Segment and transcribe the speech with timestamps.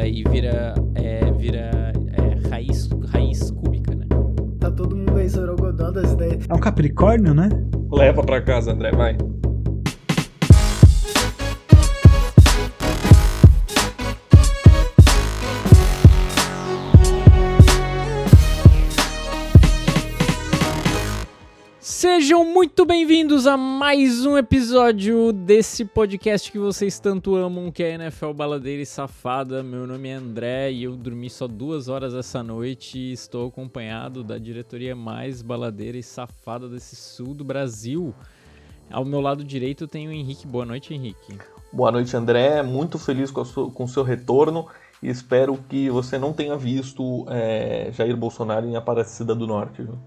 [0.00, 4.06] Daí vira, é, vira é, raiz, raiz cúbica, né?
[4.58, 6.46] Tá todo mundo aí zorogodó das ideias.
[6.48, 7.50] É um Capricórnio, né?
[7.92, 9.18] Leva pra casa, André, vai.
[22.20, 27.94] Sejam muito bem-vindos a mais um episódio desse podcast que vocês tanto amam, que é
[27.94, 29.62] NFL Baladeira e Safada.
[29.62, 34.22] Meu nome é André e eu dormi só duas horas essa noite e estou acompanhado
[34.22, 38.14] da diretoria mais baladeira e safada desse sul do Brasil.
[38.90, 40.46] Ao meu lado direito tem o Henrique.
[40.46, 41.38] Boa noite, Henrique.
[41.72, 42.62] Boa noite, André.
[42.62, 44.66] Muito feliz com, sua, com o seu retorno
[45.02, 49.80] e espero que você não tenha visto é, Jair Bolsonaro em Aparecida do Norte.
[49.80, 49.98] Viu?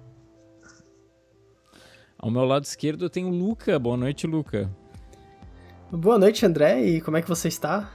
[2.24, 3.78] Ao meu lado esquerdo eu tenho o Luca.
[3.78, 4.72] Boa noite, Luca.
[5.92, 6.82] Boa noite, André.
[6.86, 7.92] E como é que você está?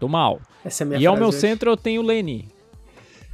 [0.00, 0.40] Tô mal.
[0.64, 1.38] Essa é a minha E ao meu hoje.
[1.38, 2.48] centro eu tenho o Lenny.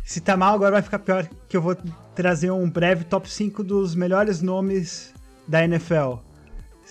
[0.04, 1.74] Se tá mal, agora vai ficar pior, que eu vou
[2.14, 5.14] trazer um breve top 5 dos melhores nomes
[5.46, 6.16] da NFL.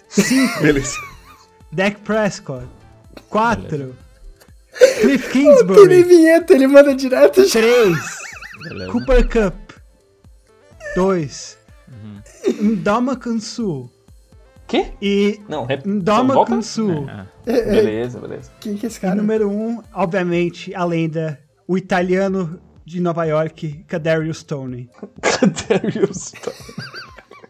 [0.10, 0.58] 5.
[0.62, 0.98] Beleza.
[1.72, 2.66] Dak Prescott.
[3.30, 3.96] 4.
[5.00, 6.04] Cliff Tem nem Kingsbury.
[6.04, 7.60] vinheta, ele manda direto já.
[7.60, 7.98] 3.
[8.64, 8.92] Beleza?
[8.92, 9.56] Cooper Cup.
[10.96, 11.57] 2.
[12.62, 13.90] Ndama Kansu.
[14.68, 14.88] Quê?
[15.02, 15.86] E Não, rep...
[15.88, 16.46] Ndama?
[16.46, 17.06] Kansu.
[17.10, 18.52] Ah, Beleza, beleza.
[18.60, 19.16] Quem que é esse E cara?
[19.16, 24.90] número 1, um, obviamente, a lenda, o italiano de Nova York, Kadarius Stoney.
[25.22, 26.34] Cadarius.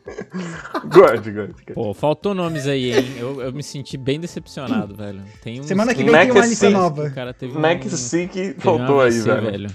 [0.91, 1.53] Guarde, guarde.
[1.73, 3.05] Pô, faltou nomes aí, hein?
[3.17, 5.21] Eu, eu me senti bem decepcionado, velho.
[5.43, 7.05] Tem uns Semana que vem Mac tem uma é lista nova.
[7.05, 7.89] O cara teve Mac um...
[7.89, 9.69] Sick faltou aí, velho.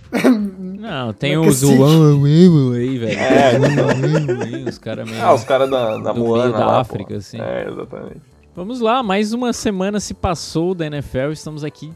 [0.58, 1.62] Não, tem Mac os.
[1.62, 3.18] Uau, aí, velho.
[3.18, 5.22] É, Uau, os caras meio...
[5.22, 7.18] Ah, os caras da, da Do Moana meio da lá, África, pô.
[7.18, 7.40] assim.
[7.40, 8.20] É, exatamente.
[8.54, 11.30] Vamos lá, mais uma semana se passou da NFL.
[11.32, 11.92] Estamos aqui,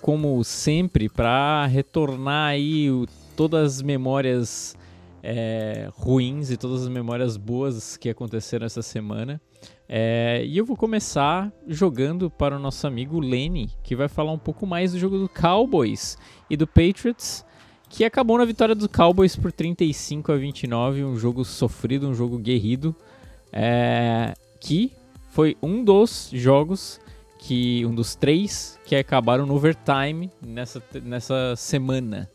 [0.00, 4.74] como sempre, para retornar aí o- todas as memórias
[5.26, 9.40] é, ruins e todas as memórias boas que aconteceram essa semana.
[9.88, 14.38] É, e eu vou começar jogando para o nosso amigo Lenny, que vai falar um
[14.38, 16.18] pouco mais do jogo do Cowboys
[16.50, 17.42] e do Patriots,
[17.88, 22.38] que acabou na vitória dos Cowboys por 35 a 29, um jogo sofrido, um jogo
[22.38, 22.94] guerrido,
[23.50, 24.92] é, que
[25.30, 27.00] foi um dos jogos
[27.38, 32.28] que um dos três que acabaram no overtime nessa, nessa semana.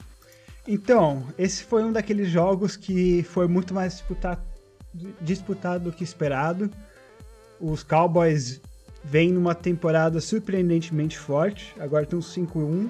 [0.71, 4.43] Então, esse foi um daqueles jogos que foi muito mais disputado,
[5.19, 6.69] disputado do que esperado.
[7.59, 8.61] Os Cowboys
[9.03, 12.87] vêm numa temporada surpreendentemente forte, agora estão 5-1.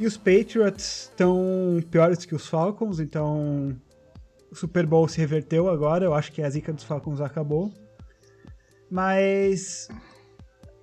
[0.00, 3.76] E os Patriots estão piores que os Falcons, então
[4.50, 7.70] o Super Bowl se reverteu agora, eu acho que a zica dos Falcons acabou.
[8.90, 9.88] Mas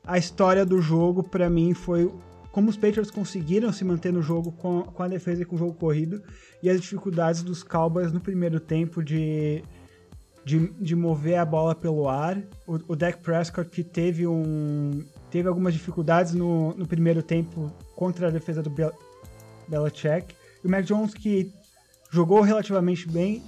[0.04, 2.14] a história do jogo, pra mim, foi
[2.52, 5.60] como os Patriots conseguiram se manter no jogo com, com a defesa e com o
[5.60, 6.22] jogo corrido
[6.62, 9.64] e as dificuldades dos Cowboys no primeiro tempo de,
[10.44, 12.38] de, de mover a bola pelo ar.
[12.68, 18.28] O, o Dak Prescott que teve um teve algumas dificuldades no, no primeiro tempo contra
[18.28, 18.92] a defesa do Bel
[19.68, 20.36] Belichick.
[20.62, 21.54] E o Mac Jones que
[22.12, 23.42] jogou relativamente bem,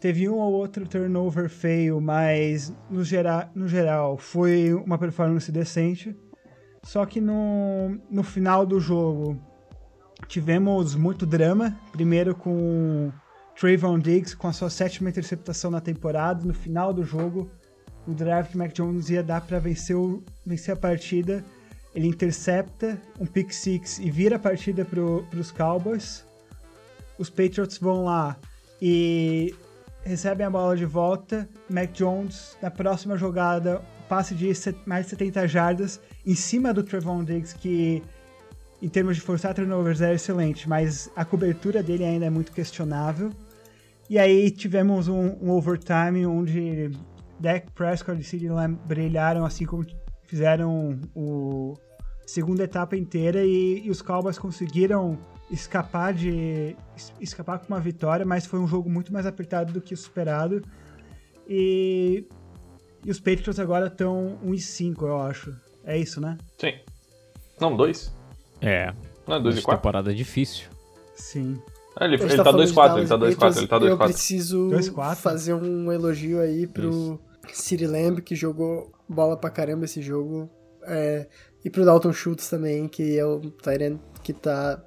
[0.00, 6.14] teve um ou outro turnover feio, mas no, gera, no geral foi uma performance decente.
[6.82, 9.38] Só que no, no final do jogo
[10.26, 11.78] tivemos muito drama.
[11.92, 13.12] Primeiro com
[13.58, 16.44] Trayvon Diggs com a sua sétima interceptação na temporada.
[16.44, 17.50] No final do jogo,
[18.06, 19.96] o drive que Mac Jones ia dar para vencer,
[20.46, 21.44] vencer a partida.
[21.94, 26.24] Ele intercepta um pick six e vira a partida para os Cowboys.
[27.18, 28.36] Os Patriots vão lá
[28.80, 29.54] e
[30.04, 31.48] recebem a bola de volta.
[31.68, 34.50] Mac Jones, na próxima jogada, passe de
[34.86, 38.02] mais de 70 jardas em cima do Trevon Diggs, que
[38.80, 43.30] em termos de forçar turnovers é excelente, mas a cobertura dele ainda é muito questionável.
[44.08, 46.90] E aí tivemos um, um overtime onde
[47.38, 49.84] Dak Prescott e CeeDee Lamb brilharam assim como
[50.26, 51.74] fizeram o
[52.26, 55.18] segunda etapa inteira e, e os Cowboys conseguiram
[55.50, 59.80] escapar de es- escapar com uma vitória, mas foi um jogo muito mais apertado do
[59.80, 60.62] que o esperado.
[61.48, 62.26] E,
[63.04, 65.54] e os Patriots agora estão 1 e 5, eu acho.
[65.84, 66.36] É isso, né?
[66.58, 66.72] Sim.
[67.60, 68.12] Não, dois.
[68.60, 68.92] É,
[69.26, 69.80] Não é dois e essa quatro?
[69.80, 70.68] temporada difícil.
[71.14, 71.60] Sim.
[71.96, 73.78] Ah, ele, ele tá falando 2 de 4 ele tá Dallas 2 4 ele tá
[73.78, 75.16] 2 Eu 4 preciso 2-4?
[75.16, 77.18] fazer um elogio aí pro
[77.52, 80.48] City Lamb, que jogou bola pra caramba esse jogo.
[80.84, 81.26] É,
[81.64, 84.80] e pro Dalton Schultz também, que é o Tyrant que tá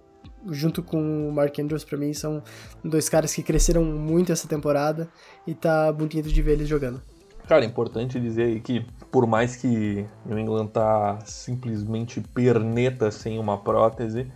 [0.49, 2.41] junto com o Mark Andrews, pra mim, são
[2.83, 5.09] dois caras que cresceram muito essa temporada
[5.45, 7.01] e tá bonito de ver eles jogando.
[7.47, 13.37] Cara, é importante dizer aí que, por mais que New England tá simplesmente perneta sem
[13.39, 14.31] uma prótese,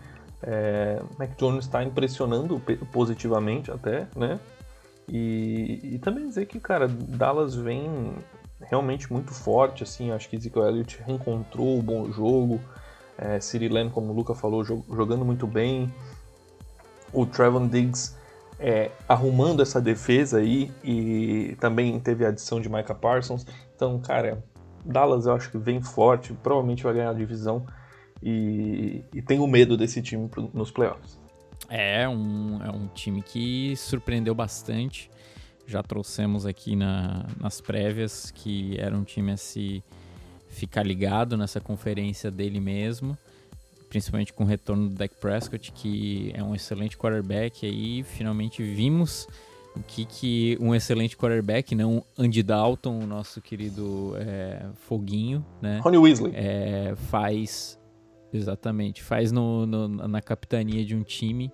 [0.47, 2.61] É, Mac Jones está impressionando
[2.91, 4.39] positivamente até, né?
[5.07, 8.13] E, e, também dizer que, cara, Dallas vem
[8.61, 12.59] realmente muito forte, assim, acho que Ezekiel Elliott reencontrou o bom jogo,
[13.17, 15.91] é, Siri Lamb, como o Luca falou, jogando muito bem,
[17.11, 18.15] o Trevon Diggs
[18.59, 24.43] é, arrumando essa defesa aí e também teve a adição de Micah Parsons, então, cara,
[24.85, 27.65] Dallas eu acho que vem forte, provavelmente vai ganhar a divisão
[28.21, 31.19] e, e tenho medo desse time nos playoffs.
[31.69, 35.09] É um, é um time que surpreendeu bastante.
[35.65, 39.83] Já trouxemos aqui na, nas prévias que era um time a se
[40.47, 43.17] ficar ligado nessa conferência dele mesmo,
[43.95, 47.65] principalmente com o retorno do Dak Prescott, que é um excelente quarterback.
[47.65, 49.25] Aí finalmente vimos
[49.73, 55.79] o que, que um excelente quarterback, não Andy Dalton, o nosso querido é, foguinho, né?
[55.81, 56.33] Ronnie Weasley.
[56.35, 57.79] É, faz
[58.33, 59.01] Exatamente.
[59.01, 61.49] Faz no, no, na capitania de um time.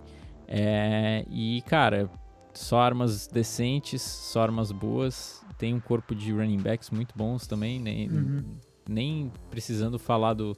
[0.48, 2.10] É, e, cara,
[2.56, 5.46] só armas decentes, só armas boas.
[5.60, 7.80] Tem um corpo de running backs muito bons também.
[7.80, 8.44] Nem, uhum.
[8.90, 10.58] nem precisando falar do,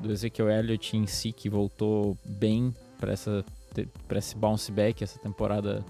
[0.00, 3.12] do Ezekiel Elliott em si, que voltou bem para
[4.18, 5.84] esse bounce back, essa temporada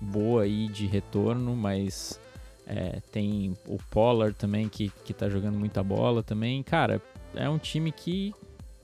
[0.00, 2.20] boa aí de retorno, mas
[2.66, 6.62] é, tem o Pollard também que, que tá jogando muita bola também.
[6.62, 7.00] Cara,
[7.34, 8.34] é um time que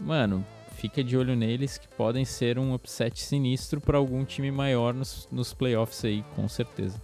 [0.02, 0.44] mano,
[0.76, 5.28] fica de olho neles que podem ser um upset sinistro para algum time maior nos,
[5.30, 7.00] nos playoffs aí, com certeza.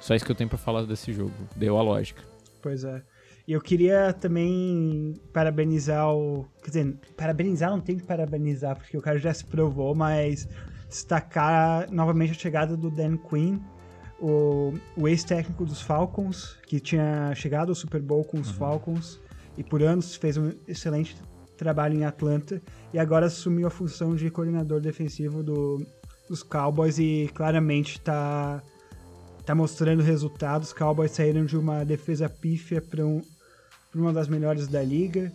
[0.00, 1.32] Só isso que eu tenho para falar desse jogo.
[1.56, 2.22] Deu a lógica.
[2.62, 3.02] Pois é.
[3.48, 6.46] E eu queria também parabenizar o.
[6.62, 10.46] Quer dizer, parabenizar não tem que parabenizar, porque o cara já se provou, mas
[10.86, 13.58] destacar novamente a chegada do Dan Quinn,
[14.20, 18.54] o, o ex-técnico dos Falcons, que tinha chegado ao Super Bowl com os uhum.
[18.54, 19.18] Falcons
[19.56, 21.16] e por anos fez um excelente
[21.56, 22.60] trabalho em Atlanta
[22.92, 25.86] e agora assumiu a função de coordenador defensivo do,
[26.28, 28.62] dos Cowboys e claramente está
[29.46, 30.68] tá mostrando resultados.
[30.68, 33.22] Os Cowboys saíram de uma defesa pífia para um,
[34.00, 35.32] uma das melhores da liga,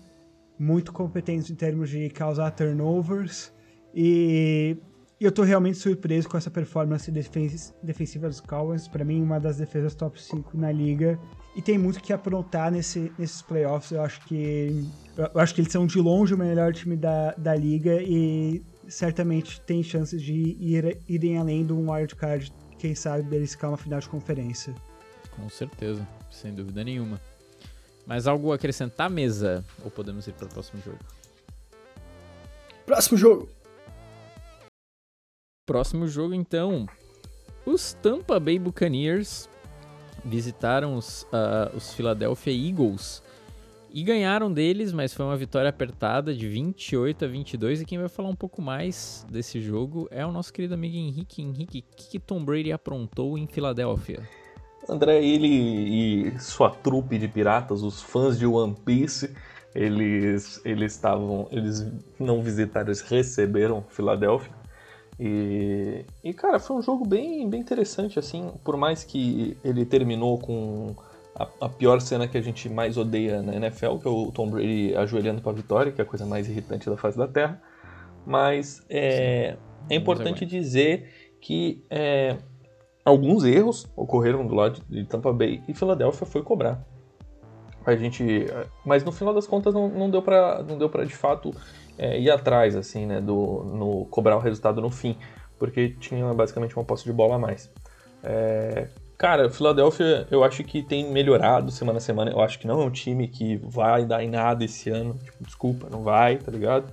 [0.57, 3.51] muito competentes em termos de causar turnovers
[3.93, 4.77] e
[5.19, 8.87] eu tô realmente surpreso com essa performance defensiva dos Cowboys.
[8.87, 11.19] Para mim, uma das defesas top 5 na liga.
[11.55, 13.91] E tem muito que aprontar nesse, nesses playoffs.
[13.91, 14.85] Eu acho que.
[15.15, 19.61] Eu acho que eles são de longe o melhor time da, da liga e certamente
[19.61, 24.09] tem chances de ir, irem além de um wildcard, quem sabe, beliscar uma final de
[24.09, 24.73] conferência.
[25.35, 27.21] Com certeza, sem dúvida nenhuma.
[28.05, 29.63] Mais algo a acrescentar, mesa?
[29.83, 30.99] Ou podemos ir para o próximo jogo?
[32.85, 33.49] Próximo jogo!
[35.65, 36.85] Próximo jogo, então.
[37.65, 39.49] Os Tampa Bay Buccaneers
[40.25, 43.23] visitaram os, uh, os Philadelphia Eagles
[43.93, 47.81] e ganharam deles, mas foi uma vitória apertada de 28 a 22.
[47.81, 51.41] E quem vai falar um pouco mais desse jogo é o nosso querido amigo Henrique.
[51.41, 54.27] Henrique, o que, que Tom Brady aprontou em Filadélfia?
[54.87, 59.33] André, ele e sua trupe de piratas, os fãs de One Piece,
[59.73, 61.85] eles eles estavam, eles
[62.19, 64.51] não visitaram, eles receberam Filadélfia.
[65.19, 70.39] E, e, cara, foi um jogo bem, bem interessante, assim, por mais que ele terminou
[70.39, 70.95] com
[71.35, 74.49] a, a, pior cena que a gente mais odeia na NFL, que é o Tom
[74.49, 77.61] Brady ajoelhando para a vitória, que é a coisa mais irritante da face da Terra.
[78.25, 79.55] Mas é,
[79.89, 82.37] é importante dizer que é,
[83.03, 86.83] alguns erros ocorreram do lado de Tampa Bay e Filadélfia foi cobrar.
[87.85, 88.45] A gente,
[88.85, 91.53] mas no final das contas não, não deu para não deu para de fato
[91.97, 95.17] é, ir atrás, assim, né, do, no cobrar o resultado no fim,
[95.59, 97.69] porque tinha basicamente uma posse de bola a mais.
[98.23, 102.31] É, cara, Philadelphia eu acho que tem melhorado semana a semana.
[102.31, 105.15] Eu acho que não é um time que vai dar em nada esse ano.
[105.15, 106.91] Tipo, desculpa, não vai, tá ligado?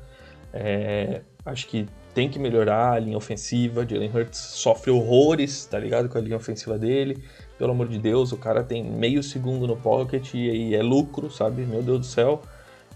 [0.52, 3.86] É, acho que tem que melhorar a linha ofensiva.
[3.88, 6.08] Jalen Hurts sofre horrores, tá ligado?
[6.08, 7.22] Com a linha ofensiva dele.
[7.58, 11.62] Pelo amor de Deus, o cara tem meio segundo no pocket e é lucro, sabe?
[11.62, 12.42] Meu Deus do céu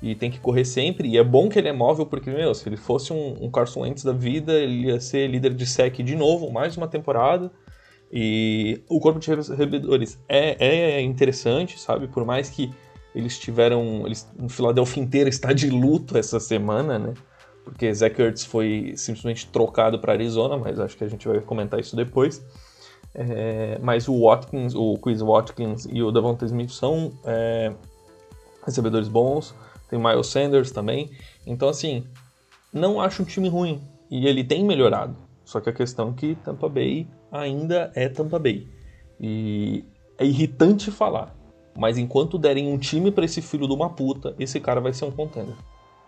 [0.04, 1.08] e tem que correr sempre.
[1.08, 3.80] E é bom que ele é móvel, porque, meu, se ele fosse um, um Carson
[3.80, 7.50] Wentz da vida, ele ia ser líder de sec de novo, mais uma temporada.
[8.12, 12.06] E o corpo de recebedores é, é interessante, sabe?
[12.06, 12.70] Por mais que
[13.14, 14.02] eles tiveram.
[14.04, 17.14] Eles, o Philadelphia inteiro está de luto essa semana, né?
[17.64, 21.80] Porque Zach Ertz foi simplesmente trocado para Arizona, mas acho que a gente vai comentar
[21.80, 22.44] isso depois.
[23.14, 27.72] É, mas o Watkins, o Chris Watkins e o Davante Smith são é,
[28.66, 29.54] recebedores bons
[29.88, 31.10] tem Miles Sanders também.
[31.46, 32.04] Então, assim,
[32.72, 33.80] não acho um time ruim.
[34.10, 35.16] E ele tem melhorado.
[35.44, 38.66] Só que a questão é que Tampa Bay ainda é Tampa Bay.
[39.20, 39.84] E
[40.18, 41.34] é irritante falar.
[41.76, 45.04] Mas enquanto derem um time para esse filho de uma puta, esse cara vai ser
[45.04, 45.54] um contender.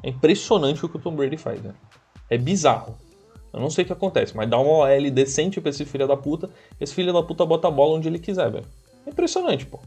[0.03, 1.75] É impressionante o que o Tom Brady faz, né?
[2.29, 2.97] É bizarro.
[3.53, 6.17] Eu não sei o que acontece, mas dá uma OL decente pra esse filho da
[6.17, 8.67] puta, esse filho da puta bota a bola onde ele quiser, velho.
[9.07, 9.81] É impressionante, pô.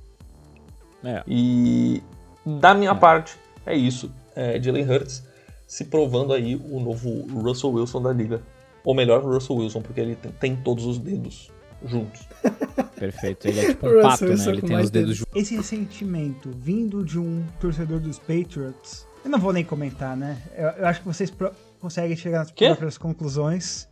[1.03, 1.23] É.
[1.27, 2.01] E
[2.45, 4.11] da minha parte, é isso.
[4.35, 5.23] É, Jalen Hurts
[5.67, 8.41] se provando aí o novo Russell Wilson da liga.
[8.83, 11.51] Ou melhor, Russell Wilson, porque ele tem, tem todos os dedos
[11.85, 12.21] juntos.
[12.97, 13.47] Perfeito.
[13.47, 14.35] Ele é tipo um pato, né?
[14.47, 15.17] Ele tem os dedos.
[15.17, 15.35] juntos.
[15.35, 20.41] Esse sentimento vindo de um torcedor dos Patriots, eu não vou nem comentar, né?
[20.55, 22.67] Eu, eu acho que vocês pro- conseguem chegar nas Quê?
[22.67, 23.87] próprias conclusões.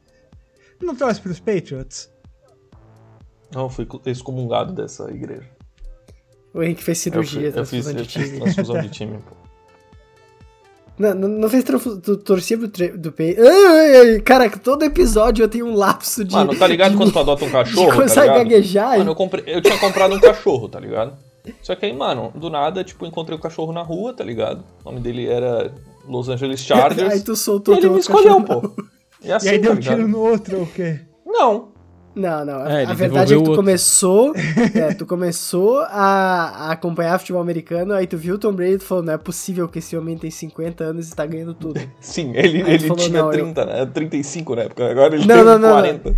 [0.82, 2.10] Não torce pros Patriots?
[3.54, 5.50] Não, eu fui excomungado dessa igreja.
[6.54, 8.40] O Henrique fez Eu, fui- cirurgia, eu fiz, transfusão eu de fiz time.
[8.40, 9.36] transfusão de time, pô.
[11.00, 11.64] Não, não, não fez
[12.26, 16.34] torcia pro tre- do ai, Cara, todo episódio eu tenho um lapso de.
[16.34, 18.38] Mano, tá ligado de, quando tu adota um de cachorro, começar tá a ligado?
[18.50, 18.98] gaguejar.
[18.98, 21.16] Mano, eu, comprei, eu tinha comprado um cachorro, tá ligado?
[21.62, 24.64] Só que aí, mano, do nada, tipo, encontrei o cachorro na rua, tá ligado?
[24.84, 25.74] O nome dele era
[26.08, 27.12] Los Angeles Chargers.
[27.14, 28.72] aí tu e soltou ele teu me escolheu, pô.
[29.24, 31.00] E assim, e aí deu tá um tiro no outro ou o quê?
[31.26, 31.76] Não.
[32.16, 32.62] Não, não.
[32.64, 34.34] A, É, ele a verdade é que tu começou.
[34.74, 38.78] é, tu começou a, a acompanhar futebol americano, aí tu viu o Tom Brady e
[38.80, 41.80] tu falou: não é possível que esse homem tem 50 anos e tá ganhando tudo.
[42.00, 43.86] Sim, ele, Aí ele falou, tinha não, eu- 30, né?
[43.86, 44.90] 35 na época.
[44.90, 46.10] Agora ele Não, tem não, não, 40.
[46.10, 46.18] Não,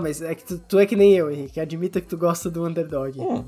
[0.00, 1.60] mas é que tu, tu é que nem eu, Henrique.
[1.60, 3.18] Admita que tu gosta do underdog.
[3.20, 3.44] Hum,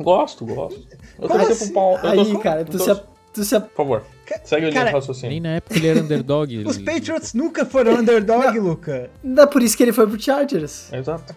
[0.00, 0.80] gosto, gosto.
[1.20, 1.64] Eu Como torço assim?
[1.66, 1.98] pro pau.
[2.02, 3.60] eu aí, cara, tu torço- se, a- tu se.
[3.60, 4.02] Por favor,
[4.44, 5.30] segue o linha cara, de raciocínio.
[5.30, 6.64] Nem na época ele era underdog.
[6.66, 9.10] Os ele- Patriots nunca foram underdog, Luca.
[9.22, 10.92] Não é por isso que ele foi pro Chargers.
[10.92, 11.34] Exato.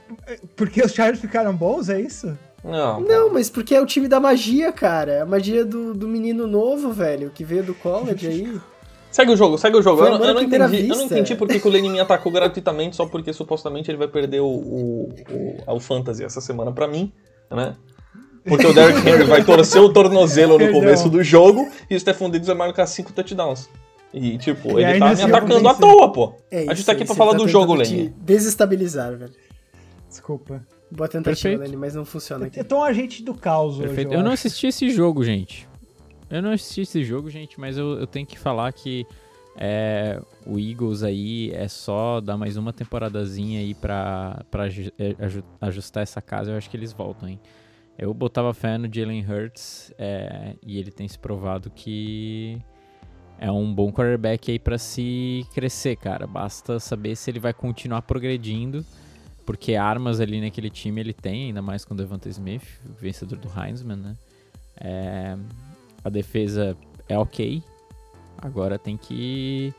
[0.56, 2.38] Porque os Chargers ficaram bons, é isso?
[2.64, 5.22] Não, Não, mas porque é o time da magia, cara.
[5.24, 8.60] A magia do, do menino novo, velho, que veio do college aí.
[9.12, 10.04] Segue o jogo, segue o jogo.
[10.04, 13.06] Eu, eu não entendi, eu não entendi porque que o Lenny me atacou gratuitamente só
[13.06, 17.12] porque supostamente ele vai perder o, o, o, o Fantasy essa semana pra mim,
[17.50, 17.76] né?
[18.48, 22.30] Porque o Derrick Henry vai torcer o tornozelo no começo do jogo e o Stephon
[22.30, 23.70] Diggs vai marcar 5 touchdowns.
[24.14, 26.34] E, tipo, E ele tá me atacando à toa, pô.
[26.50, 28.14] É a gente isso, tá aqui pra isso, falar tá do jogo, Lenny.
[28.18, 29.34] Desestabilizar, velho.
[30.08, 30.66] Desculpa.
[30.90, 31.62] Boa tentativa.
[31.62, 32.60] Lenny, mas não funciona aqui.
[32.60, 34.14] Eu tô um agente do caos hoje, Perfeito.
[34.14, 35.68] eu Eu não assisti esse jogo, gente.
[36.30, 39.06] Eu não assisti esse jogo, gente, mas eu, eu tenho que falar que
[39.56, 45.44] é, o Eagles aí é só dar mais uma temporadazinha aí pra, pra é, aju-
[45.62, 46.52] ajustar essa casa.
[46.52, 47.40] Eu acho que eles voltam, hein?
[47.98, 52.62] Eu botava fé no Jalen Hurts é, e ele tem se provado que
[53.40, 56.28] é um bom quarterback aí pra se crescer, cara.
[56.28, 58.86] Basta saber se ele vai continuar progredindo,
[59.46, 62.64] porque armas ali naquele time ele tem, ainda mais com o Devonta Smith,
[63.02, 64.16] vencedor do Heisman, né?
[64.80, 65.36] É,
[66.08, 66.76] a defesa
[67.08, 67.62] é ok.
[68.38, 69.74] Agora tem que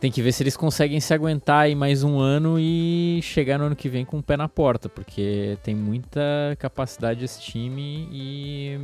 [0.00, 3.64] tem que ver se eles conseguem se aguentar aí mais um ano e chegar no
[3.64, 6.20] ano que vem com o pé na porta, porque tem muita
[6.58, 8.78] capacidade esse time e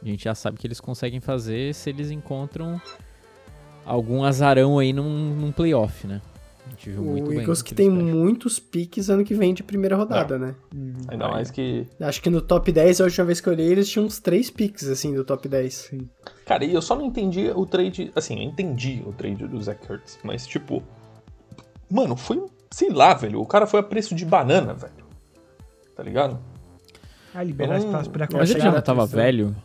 [0.00, 2.80] a gente já sabe que eles conseguem fazer se eles encontram
[3.84, 6.20] algum azarão aí num, num playoff, né?
[6.98, 7.32] O.
[7.32, 10.54] Eagles que tem muitos piques ano que vem de primeira rodada, né?
[10.74, 11.86] Hum, Ainda mais que.
[12.00, 14.50] Acho que no top 10, a última vez que eu olhei, eles tinham uns 3
[14.50, 15.74] piques, assim, do top 10.
[15.74, 16.08] sim.
[16.46, 18.10] Cara, e eu só não entendi o trade.
[18.14, 20.82] Assim, eu entendi o trade do Zach Ertz, mas tipo.
[21.90, 22.42] Mano, foi.
[22.70, 23.40] Sei lá, velho.
[23.40, 24.92] O cara foi a preço de banana, velho.
[25.96, 26.38] Tá ligado?
[27.34, 29.20] Ah, liberar Hum, espaço pra Mas ele já não tava atenção.
[29.20, 29.56] velho?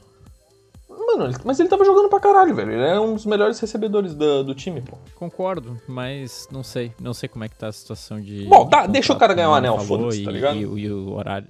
[1.17, 2.71] Mano, ele- mas ele tava jogando pra caralho, velho.
[2.71, 4.97] Ele é um dos melhores recebedores da- do time, pô.
[5.15, 6.91] Concordo, mas não sei.
[6.99, 8.45] Não sei como é que tá a situação de.
[8.45, 10.57] Bom, de tá, deixa o cara ganhar o como anel, falou, foda-se, e, tá ligado?
[10.57, 11.47] E, o- e o horário.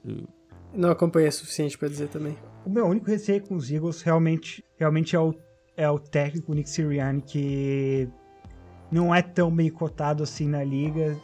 [0.73, 2.37] Não acompanhei o suficiente pra dizer também.
[2.65, 5.33] O meu único receio com os Eagles realmente, realmente é, o,
[5.77, 8.07] é o técnico Nick Sirianni, que
[8.91, 11.15] não é tão bem cotado assim na liga.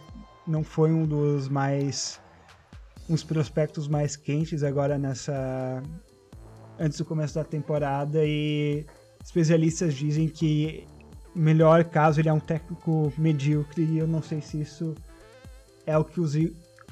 [0.48, 2.20] Não foi um dos mais.
[3.10, 5.84] uns prospectos mais quentes agora nessa.
[6.80, 8.20] Antes do começo da temporada.
[8.26, 8.86] E
[9.24, 10.86] especialistas dizem que,
[11.36, 13.84] melhor caso, ele é um técnico medíocre.
[13.84, 14.96] E eu não sei se isso
[15.86, 16.34] é o que os.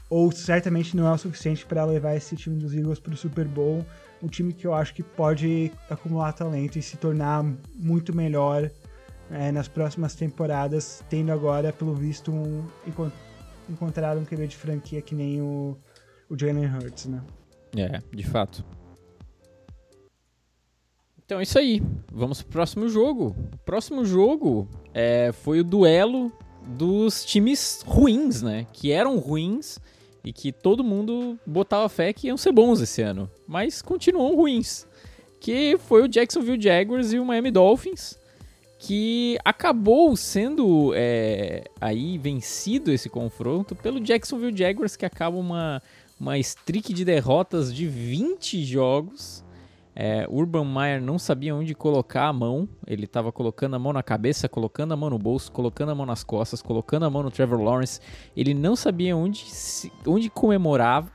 [0.10, 3.46] Ou certamente não é o suficiente para levar esse time dos Eagles para o Super
[3.46, 3.86] Bowl.
[4.22, 7.46] Um time que eu acho que pode acumular talento e se tornar
[7.76, 8.70] muito melhor
[9.32, 13.12] é, nas próximas temporadas, tendo agora, pelo visto, um, encon-
[13.70, 15.78] encontrar um QB de franquia que nem o,
[16.28, 17.22] o Jalen Hurts, né?
[17.78, 18.66] É, de fato.
[21.30, 21.80] Então é isso aí.
[22.12, 23.36] Vamos pro próximo jogo.
[23.54, 26.34] O próximo jogo é, foi o duelo
[26.66, 28.66] dos times ruins, né?
[28.74, 29.78] Que eram ruins
[30.26, 33.30] e que todo mundo botava fé que iam ser bons esse ano.
[33.48, 34.88] Mas continuam ruins.
[35.40, 38.18] Que foi o Jacksonville Jaguars e o Miami Dolphins.
[38.80, 45.80] Que acabou sendo é, aí vencido esse confronto pelo Jacksonville Jaguars, que acaba uma,
[46.20, 49.48] uma streak de derrotas de 20 jogos.
[49.96, 52.68] É, Urban Meyer não sabia onde colocar a mão.
[52.88, 56.06] Ele estava colocando a mão na cabeça, colocando a mão no bolso, colocando a mão
[56.06, 58.00] nas costas, colocando a mão no Trevor Lawrence.
[58.36, 59.46] Ele não sabia onde,
[60.06, 61.12] onde comemorava.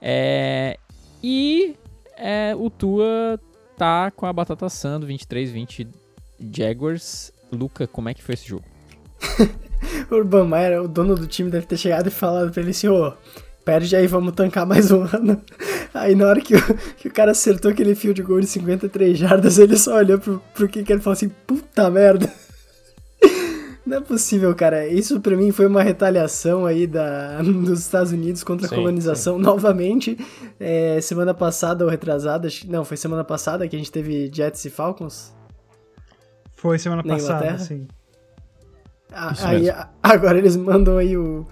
[0.00, 0.78] É,
[1.22, 1.76] e
[2.16, 3.38] é, o Tua
[3.76, 5.88] tá com a batata assando 23-20
[6.54, 7.32] Jaguars.
[7.52, 8.64] Luca, como é que foi esse jogo?
[10.10, 13.12] Urban Meyer, o dono do time, deve ter chegado e falado pra ele assim, ô,
[13.64, 15.42] perde aí, vamos tancar mais um ano.
[15.92, 19.18] Aí na hora que o, que o cara acertou aquele fio de gol de 53
[19.18, 22.30] jardas, ele só olhou pro, pro que ele falou assim, puta merda.
[23.84, 24.86] Não é possível, cara.
[24.86, 29.36] Isso para mim foi uma retaliação aí da, dos Estados Unidos contra sim, a colonização.
[29.36, 29.42] Sim.
[29.42, 30.18] Novamente,
[30.60, 34.70] é, semana passada ou retrasada, não, foi semana passada que a gente teve Jets e
[34.70, 35.34] Falcons.
[36.56, 37.88] Foi semana passada, sim.
[39.12, 39.64] Ah, aí,
[40.00, 41.44] agora eles mandam aí o,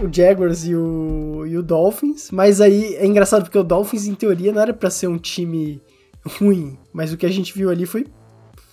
[0.00, 4.14] o Jaguars e o, e o Dolphins, mas aí é engraçado porque o Dolphins, em
[4.14, 5.82] teoria, não era para ser um time
[6.24, 8.06] ruim, mas o que a gente viu ali foi,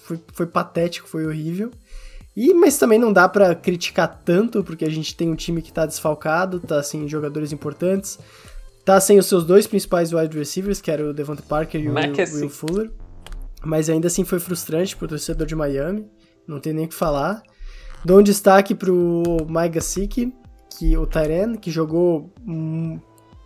[0.04, 1.72] foi, foi patético, foi horrível.
[2.36, 5.72] E, mas também não dá para criticar tanto, porque a gente tem um time que
[5.72, 8.20] tá desfalcado, tá sem jogadores importantes,
[8.84, 11.94] tá sem os seus dois principais wide receivers, que era o Devonta Parker e o
[11.94, 12.92] Will Fuller.
[13.64, 16.06] Mas ainda assim foi frustrante pro torcedor de Miami,
[16.46, 17.42] não tem nem o que falar.
[18.04, 20.34] Dou um destaque pro Mike Gesicki,
[20.78, 23.00] que o Tyren, que jogou um,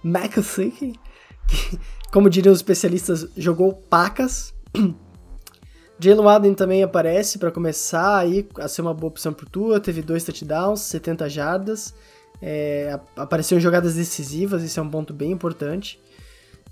[0.04, 1.00] McAfee,
[1.48, 1.80] que,
[2.12, 4.54] como diriam os especialistas, jogou pacas.
[6.02, 10.02] Jalen Waddle também aparece para começar aí a ser uma boa opção por tua, teve
[10.02, 11.94] dois touchdowns, 70 jardas,
[12.42, 16.00] é, apareceu em jogadas decisivas, isso é um ponto bem importante.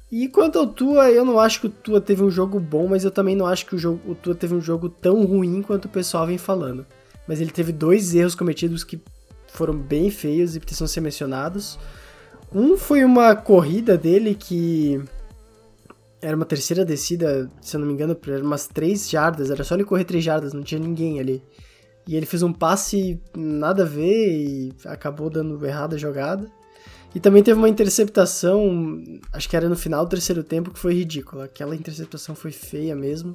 [0.10, 3.04] E quanto ao Tua, eu não acho que o Tua teve um jogo bom, mas
[3.04, 5.86] eu também não acho que o, jogo, o Tua teve um jogo tão ruim quanto
[5.86, 6.86] o pessoal vem falando.
[7.28, 9.02] Mas ele teve dois erros cometidos que
[9.48, 11.80] foram bem feios e precisam ser mencionados.
[12.54, 15.02] Um foi uma corrida dele que
[16.22, 19.76] era uma terceira descida, se eu não me engano, era umas três jardas, era só
[19.76, 21.44] ele correr três jardas, não tinha ninguém ali.
[22.08, 26.50] E ele fez um passe nada a ver e acabou dando errado a jogada.
[27.14, 30.94] E também teve uma interceptação, acho que era no final do terceiro tempo, que foi
[30.94, 31.46] ridícula.
[31.46, 33.34] Aquela interceptação foi feia mesmo,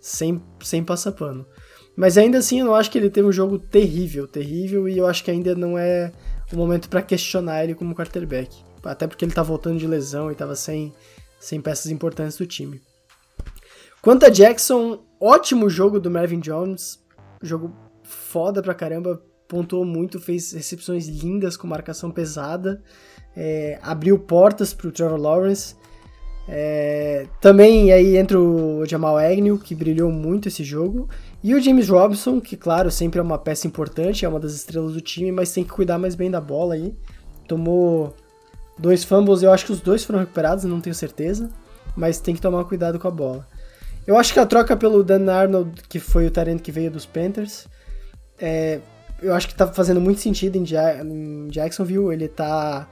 [0.00, 1.46] sem, sem passar pano.
[1.96, 5.06] Mas ainda assim, eu não acho que ele teve um jogo terrível, terrível, e eu
[5.06, 6.12] acho que ainda não é
[6.52, 8.56] o momento para questionar ele como quarterback.
[8.82, 10.92] Até porque ele tá voltando de lesão e tava sem,
[11.40, 12.80] sem peças importantes do time.
[14.02, 17.02] Quanto a Jackson, ótimo jogo do Marvin Jones,
[17.42, 22.82] jogo foda pra caramba, pontuou muito, fez recepções lindas com marcação pesada,
[23.36, 25.74] é, abriu portas pro Trevor Lawrence.
[26.46, 31.08] É, também aí entra o Jamal Agnew, que brilhou muito esse jogo.
[31.44, 34.94] E o James Robinson, que claro, sempre é uma peça importante, é uma das estrelas
[34.94, 36.94] do time, mas tem que cuidar mais bem da bola aí.
[37.46, 38.16] Tomou
[38.78, 41.50] dois fumbles, eu acho que os dois foram recuperados, não tenho certeza,
[41.94, 43.46] mas tem que tomar cuidado com a bola.
[44.06, 47.04] Eu acho que a troca pelo Dan Arnold, que foi o talento que veio dos
[47.04, 47.68] Panthers,
[48.38, 48.80] é,
[49.20, 52.10] eu acho que tá fazendo muito sentido em, ja em Jacksonville.
[52.10, 52.88] Ele tá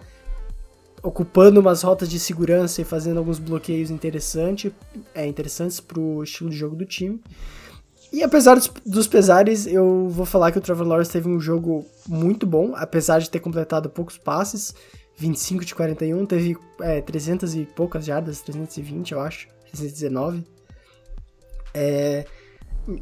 [1.03, 4.75] ocupando umas rotas de segurança e fazendo alguns bloqueios interessante,
[5.15, 7.19] é, interessantes pro estilo de jogo do time.
[8.12, 11.87] E apesar dos, dos, pesares, eu vou falar que o Trevor Lawrence teve um jogo
[12.07, 14.75] muito bom, apesar de ter completado poucos passes,
[15.16, 20.44] 25 de 41, teve é, 300 e poucas jardas, 320 eu acho, 319.
[21.72, 22.27] É,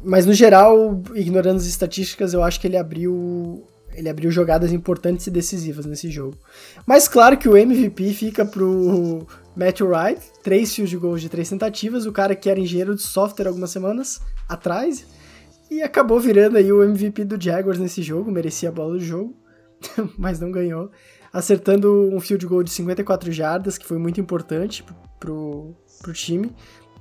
[0.03, 5.27] mas no geral, ignorando as estatísticas, eu acho que ele abriu ele abriu jogadas importantes
[5.27, 6.37] e decisivas nesse jogo.
[6.85, 11.49] Mas claro que o MVP fica pro Matthew Wright, três fios de gols de três
[11.49, 14.21] tentativas, o cara que era engenheiro de software algumas semanas
[14.53, 15.05] atrás,
[15.69, 19.35] e acabou virando aí o MVP do Jaguars nesse jogo, merecia a bola do jogo,
[20.17, 20.91] mas não ganhou,
[21.31, 24.83] acertando um field goal de 54 jardas, que foi muito importante
[25.19, 26.51] pro, pro time,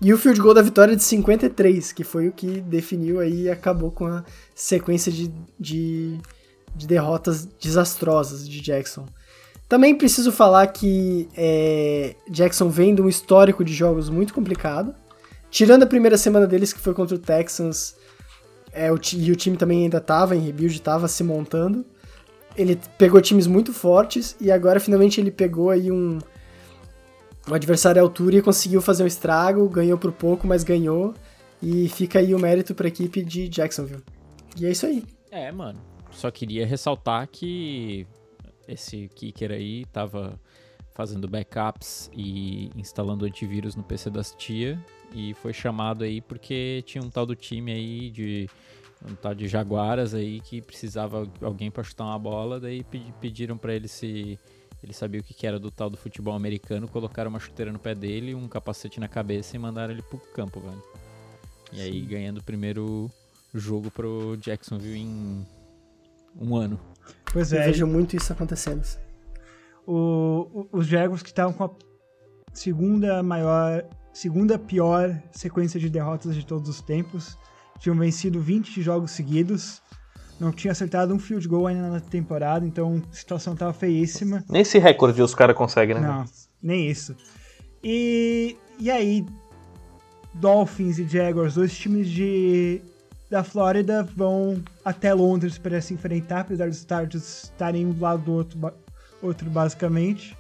[0.01, 3.51] e o field goal da vitória de 53, que foi o que definiu aí e
[3.51, 6.19] acabou com a sequência de, de
[6.75, 9.07] de derrotas desastrosas de Jackson.
[9.69, 14.95] Também preciso falar que é, Jackson vem de um histórico de jogos muito complicado.
[15.51, 17.97] Tirando a primeira semana deles, que foi contra o Texans,
[18.73, 21.85] é, o, e o time também ainda estava em rebuild, estava se montando.
[22.57, 26.19] Ele pegou times muito fortes e agora finalmente ele pegou aí um,
[27.49, 29.69] um adversário à altura e conseguiu fazer um estrago.
[29.69, 31.15] Ganhou por pouco, mas ganhou.
[31.63, 34.03] E fica aí o mérito para a equipe de Jacksonville.
[34.59, 35.05] E é isso aí.
[35.31, 38.07] É, mano só queria ressaltar que
[38.69, 40.39] esse kicker aí tava
[40.95, 44.79] fazendo backups e instalando antivírus no PC das tia
[45.13, 48.49] e foi chamado aí porque tinha um tal do time aí de
[49.09, 52.85] um tal de Jaguaras aí que precisava alguém para chutar uma bola, daí
[53.21, 54.39] pediram para ele se
[54.83, 57.95] Ele sabia o que era do tal do futebol americano, colocaram uma chuteira no pé
[57.95, 60.83] dele, um capacete na cabeça e mandaram ele pro campo, velho.
[61.73, 61.83] E Sim.
[61.83, 63.11] aí ganhando o primeiro
[63.55, 65.47] jogo pro Jacksonville em
[66.41, 66.81] um ano.
[67.33, 67.61] Pois é.
[67.61, 68.87] Eu vejo muito isso acontecendo.
[69.87, 71.71] O, o, os Jaguars que estavam com a
[72.53, 77.37] segunda maior, segunda pior sequência de derrotas de todos os tempos,
[77.79, 79.83] tinham vencido 20 jogos seguidos
[80.41, 84.43] não tinha acertado um field goal ainda na temporada, então a situação tava feíssima.
[84.49, 86.01] Nem esse recorde os caras conseguem, né?
[86.01, 86.25] Não,
[86.63, 87.15] nem isso.
[87.85, 89.27] E, e aí,
[90.33, 92.81] Dolphins e Jaguars, dois times de,
[93.31, 98.23] da Flórida, vão até Londres para se enfrentar, apesar dos estádios estarem um do lado
[98.23, 98.73] do outro,
[99.23, 100.35] outro basicamente.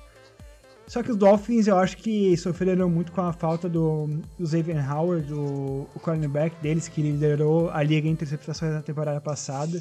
[0.90, 4.92] Só que os Dolphins eu acho que sofreram muito com a falta do, do Xavier
[4.92, 9.80] Howard, do, o cornerback deles, que liderou a liga em interceptações na temporada passada.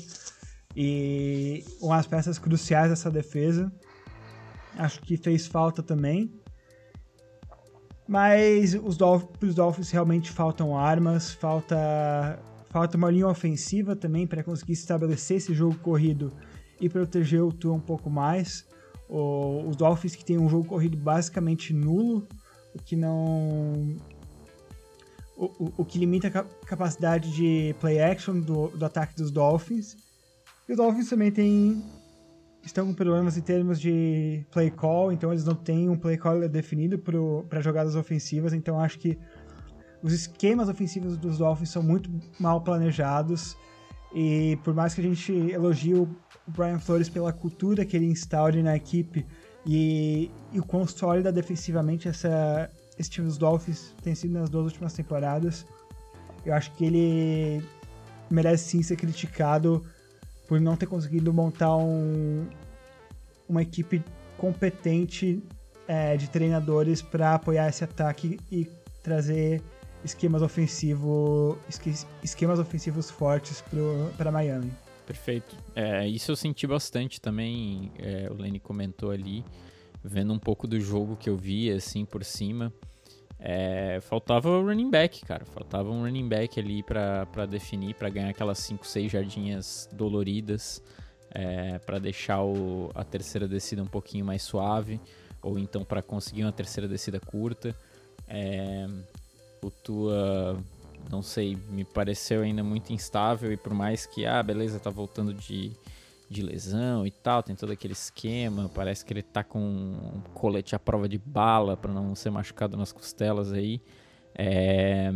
[0.76, 3.72] E umas peças cruciais dessa defesa.
[4.78, 6.32] Acho que fez falta também.
[8.08, 14.44] Mas os Dolphins, os Dolphins realmente faltam armas, falta, falta uma linha ofensiva também para
[14.44, 16.32] conseguir estabelecer esse jogo corrido
[16.80, 18.70] e proteger o Tua um pouco mais.
[19.10, 22.28] O, os Dolphins que tem um jogo corrido basicamente nulo,
[22.76, 23.98] o que não.
[25.36, 29.98] O, o, o que limita a capacidade de play action do, do ataque dos Dolphins.
[30.68, 31.84] E os Dolphins também tem,
[32.62, 36.48] estão com problemas em termos de play call, então eles não têm um play call
[36.48, 37.00] definido
[37.50, 39.18] para jogadas ofensivas, então acho que
[40.04, 43.58] os esquemas ofensivos dos Dolphins são muito mal planejados.
[44.14, 46.08] E por mais que a gente elogie o
[46.50, 49.26] o Brian Flores pela cultura que ele instaure na equipe
[49.66, 54.66] e, e o quão sólida defensivamente essa, esse time dos Dolphins tem sido nas duas
[54.66, 55.66] últimas temporadas.
[56.46, 57.64] Eu acho que ele
[58.30, 59.86] merece sim ser criticado
[60.48, 62.48] por não ter conseguido montar um,
[63.48, 64.04] uma equipe
[64.38, 65.44] competente
[65.88, 68.68] é, de treinadores para apoiar esse ataque e
[69.04, 69.62] trazer
[70.04, 71.58] esquemas ofensivos
[72.24, 73.64] esquemas ofensivos fortes
[74.18, 74.72] para Miami.
[75.10, 75.58] Perfeito.
[75.76, 77.92] É, isso eu senti bastante também.
[77.98, 79.44] É, o Lenny comentou ali,
[80.04, 82.72] vendo um pouco do jogo que eu vi, assim, por cima.
[83.40, 85.46] É, faltava o running back, cara.
[85.46, 90.80] Faltava um running back ali para definir, para ganhar aquelas 5, 6 jardinhas doloridas,
[91.32, 95.02] é, para deixar o, a terceira descida um pouquinho mais suave,
[95.42, 97.76] ou então para conseguir uma terceira descida curta.
[98.28, 98.86] É,
[99.60, 100.56] o Tua
[101.10, 105.34] não sei, me pareceu ainda muito instável e por mais que, ah, beleza, tá voltando
[105.34, 105.72] de,
[106.30, 110.76] de lesão e tal, tem todo aquele esquema, parece que ele tá com um colete
[110.76, 113.82] à prova de bala para não ser machucado nas costelas aí.
[114.36, 115.12] É,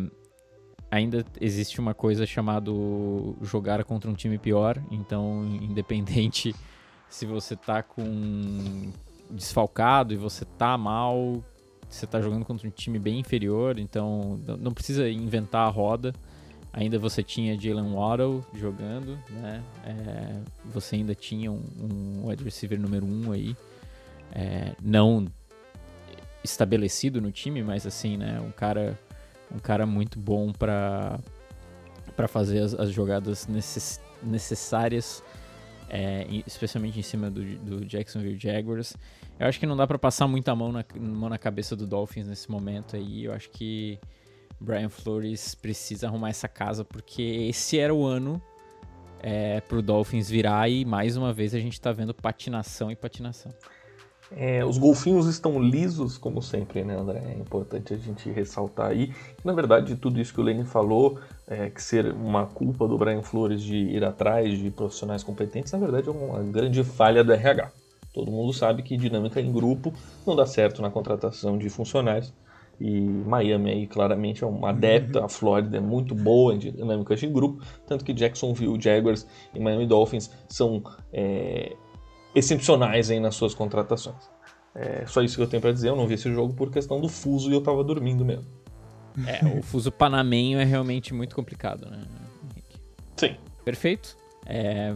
[0.91, 2.71] ainda existe uma coisa chamada
[3.41, 6.55] jogar contra um time pior, então independente
[7.09, 8.91] se você tá com
[9.29, 11.43] desfalcado e você tá mal,
[11.93, 16.13] você está jogando contra um time bem inferior, então não precisa inventar a roda.
[16.71, 19.63] Ainda você tinha Jalen Waddle jogando, né?
[19.85, 23.55] É, você ainda tinha um, um wide receiver número 1 um aí.
[24.33, 25.27] É, não
[26.43, 28.41] estabelecido no time, mas assim, né?
[28.41, 28.99] Um cara,
[29.53, 31.19] um cara muito bom para
[32.15, 35.23] para fazer as, as jogadas necess, necessárias,
[35.95, 38.97] é, especialmente em cima do, do Jacksonville Jaguars.
[39.39, 42.25] Eu acho que não dá para passar muita mão na, mão na cabeça do Dolphins
[42.25, 43.25] nesse momento aí.
[43.25, 43.99] Eu acho que
[44.59, 48.41] Brian Flores precisa arrumar essa casa, porque esse era o ano
[49.21, 53.51] é, pro Dolphins virar e mais uma vez a gente tá vendo patinação e patinação.
[54.35, 57.21] É, os golfinhos estão lisos, como sempre, né, André?
[57.23, 59.13] É importante a gente ressaltar aí.
[59.43, 63.21] Na verdade, tudo isso que o Lenny falou, é, que ser uma culpa do Brian
[63.21, 67.71] Flores de ir atrás de profissionais competentes, na verdade é uma grande falha do RH.
[68.13, 69.91] Todo mundo sabe que dinâmica em grupo
[70.25, 72.33] não dá certo na contratação de funcionários.
[72.79, 77.27] E Miami aí claramente é uma adepta, a Flórida é muito boa em dinâmicas de
[77.27, 81.75] grupo, tanto que Jacksonville Jaguars e Miami Dolphins são é,
[82.33, 84.29] excepcionais aí nas suas contratações.
[84.75, 86.99] É só isso que eu tenho para dizer, eu não vi esse jogo por questão
[86.99, 88.45] do fuso e eu tava dormindo mesmo.
[89.27, 92.03] É, o fuso panamenho é realmente muito complicado, né,
[92.43, 92.79] Henrique?
[93.17, 93.37] Sim.
[93.63, 94.17] Perfeito.
[94.45, 94.93] É,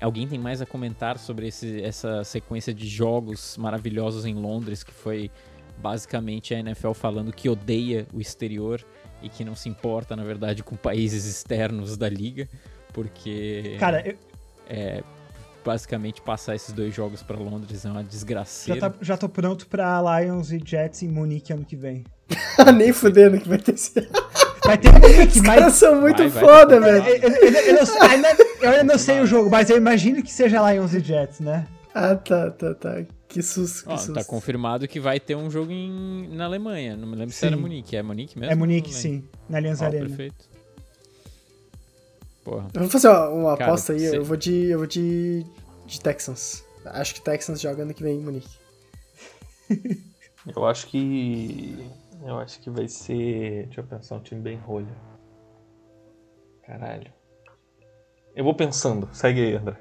[0.00, 4.92] alguém tem mais a comentar sobre esse, essa sequência de jogos maravilhosos em Londres, que
[4.92, 5.30] foi
[5.78, 8.84] basicamente a NFL falando que odeia o exterior
[9.22, 12.48] e que não se importa, na verdade, com países externos da liga,
[12.92, 13.76] porque.
[13.78, 14.16] Cara, eu...
[14.68, 15.02] é,
[15.64, 18.74] basicamente passar esses dois jogos para Londres é uma desgraça.
[18.74, 22.04] Já, tá, já tô pronto para Lions e Jets em Munique ano que vem.
[22.76, 23.92] Nem fudendo que vai ter esse.
[24.64, 25.46] Vai ter Munique, Os mas...
[25.46, 27.24] caras são muito vai, foda, vai velho.
[27.24, 28.28] Eu, eu, eu, não, ainda,
[28.60, 31.66] eu ainda não sei o jogo, mas eu imagino que seja Lions e Jets, né?
[31.94, 33.02] Ah, tá, tá, tá.
[33.28, 34.14] Que susto, que Ó, susto.
[34.14, 36.96] tá confirmado que vai ter um jogo em, na Alemanha.
[36.96, 37.46] Não me lembro se Sim.
[37.48, 37.96] era Munique.
[37.96, 38.52] É Munique mesmo?
[38.52, 39.24] É Munique, sim.
[39.48, 40.06] Na Allianz Ó, Arena.
[40.06, 40.48] perfeito.
[42.44, 42.68] Porra.
[42.72, 44.04] Vamos fazer uma, uma Cara, aposta aí.
[44.04, 44.70] Eu vou de.
[44.70, 45.44] Eu vou de.
[45.86, 46.64] de Texans.
[46.86, 48.48] Acho que Texans joga ano que vem em Munique.
[50.54, 51.86] Eu acho que.
[52.24, 53.66] Eu acho que vai ser.
[53.66, 54.86] Deixa eu pensar, um time bem rolha.
[56.66, 57.10] Caralho.
[58.34, 59.08] Eu vou pensando.
[59.12, 59.76] Segue aí, André.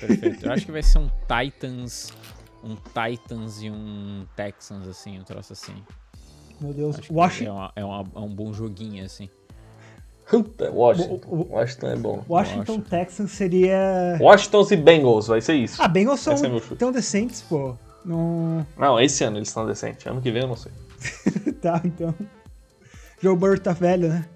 [0.00, 0.46] Perfeito.
[0.46, 2.12] Eu acho que vai ser um Titans.
[2.62, 5.74] Um Titans e um Texans, assim, um troço assim.
[6.60, 6.98] Meu Deus.
[6.98, 9.28] Acho que Washington, é, uma- é uma- é um bom joguinho, assim.
[10.72, 11.20] Washington.
[11.28, 12.24] O- o- Washington é bom.
[12.28, 12.80] Washington Washington.
[12.88, 14.18] Texans seria.
[14.20, 15.82] Washington e Bengals, vai ser isso.
[15.82, 17.74] Ah, Bengals são é tão decentes, pô.
[18.04, 18.64] Não.
[18.78, 20.06] Não, esse ano eles estão decentes.
[20.06, 20.70] Ano que vem eu não sei.
[21.60, 22.14] tá, então.
[23.20, 24.28] Joe Burrow tá velho, né?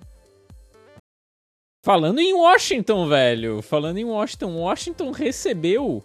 [1.85, 3.63] Falando em Washington, velho.
[3.63, 6.05] Falando em Washington, Washington recebeu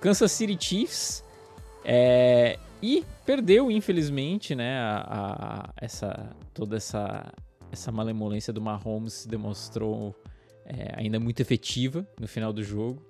[0.00, 1.24] Kansas City Chiefs
[1.84, 4.78] é, e perdeu, infelizmente, né?
[4.78, 7.32] A, a- essa, toda essa,
[7.72, 10.14] essa malemolência do Mahomes se demonstrou
[10.64, 13.02] é, ainda muito efetiva no final do jogo.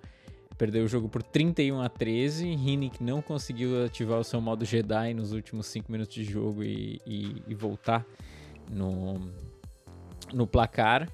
[0.59, 2.47] Perdeu o jogo por 31 a 13.
[2.49, 7.01] Hinnick não conseguiu ativar o seu modo Jedi nos últimos 5 minutos de jogo e,
[7.07, 8.07] e- e voltar
[8.71, 9.31] no,
[10.33, 11.11] no placar.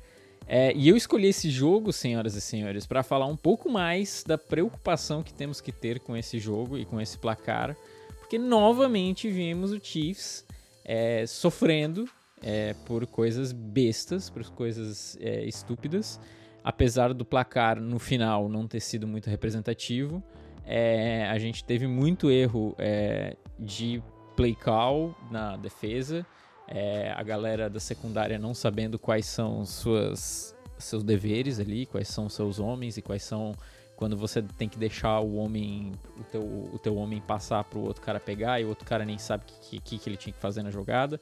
[0.47, 4.37] É, e eu escolhi esse jogo, senhoras e senhores, para falar um pouco mais da
[4.37, 7.77] preocupação que temos que ter com esse jogo e com esse placar,
[8.19, 10.45] porque novamente vimos o Chiefs
[10.85, 12.09] é, sofrendo
[12.43, 16.19] é, por coisas bestas, por coisas é, estúpidas,
[16.65, 20.23] apesar do placar no final não ter sido muito representativo.
[20.65, 24.03] é, a gente teve muito erro é, de
[24.37, 26.25] play call na defesa,
[26.69, 32.29] é, a galera da secundária não sabendo quais são suas, seus deveres ali, quais são
[32.29, 33.53] seus homens e quais são
[33.97, 38.03] quando você tem que deixar o homem, o teu, o teu homem passar pro outro
[38.03, 40.41] cara pegar e o outro cara nem sabe o que, que, que ele tinha que
[40.41, 41.21] fazer na jogada.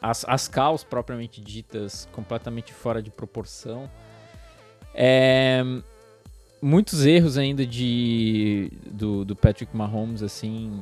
[0.00, 3.90] As, as calls propriamente ditas completamente fora de proporção.
[4.94, 5.62] É,
[6.60, 10.80] muitos erros ainda de do, do Patrick Mahomes assim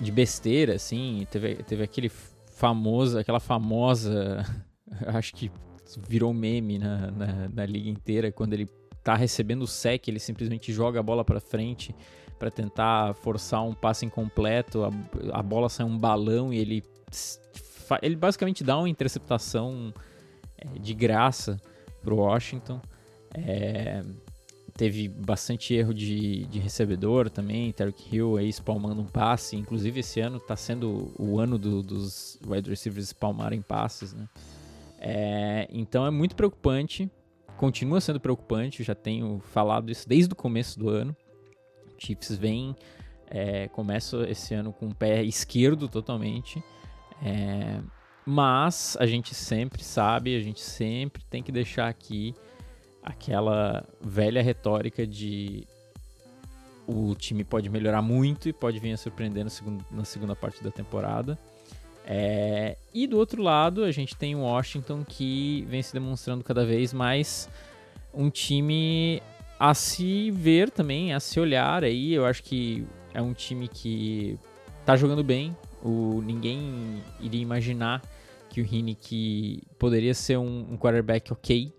[0.00, 1.26] de besteira, assim.
[1.30, 2.10] Teve, teve aquele
[2.52, 4.44] famoso, aquela famosa,
[5.06, 5.50] acho que
[6.08, 8.68] virou meme na, na, na liga inteira, quando ele
[9.02, 11.94] tá recebendo o sec, ele simplesmente joga a bola para frente
[12.38, 14.90] para tentar forçar um passe incompleto, a,
[15.38, 16.82] a bola sai um balão e ele
[18.02, 19.92] ele basicamente dá uma interceptação
[20.58, 21.60] é, de graça
[22.02, 22.80] pro Washington.
[23.34, 24.02] É,
[24.74, 30.20] teve bastante erro de, de recebedor também, Tarek Hill aí espalmando um passe, inclusive esse
[30.20, 34.28] ano tá sendo o ano do- dos wide receivers espalmarem passes, né?
[34.98, 37.10] É, então é muito preocupante,
[37.56, 41.14] continua sendo preocupante, já tenho falado isso desde o começo do ano.
[41.98, 42.74] O Chiefs vem,
[43.26, 46.62] é, começa esse ano com o pé esquerdo totalmente,
[47.24, 47.80] é,
[48.26, 52.34] mas a gente sempre sabe, a gente sempre tem que deixar aqui
[53.02, 55.66] aquela velha retórica de
[56.86, 60.70] o time pode melhorar muito e pode vir a surpreender segundo, na segunda parte da
[60.70, 61.38] temporada.
[62.04, 66.66] É, e do outro lado, a gente tem o Washington que vem se demonstrando cada
[66.66, 67.48] vez mais
[68.12, 69.22] um time
[69.58, 72.12] a se ver também, a se olhar aí.
[72.12, 74.38] Eu acho que é um time que
[74.84, 75.56] tá jogando bem.
[75.82, 78.02] O, ninguém iria imaginar
[78.48, 81.72] que o Hinnick poderia ser um, um quarterback ok.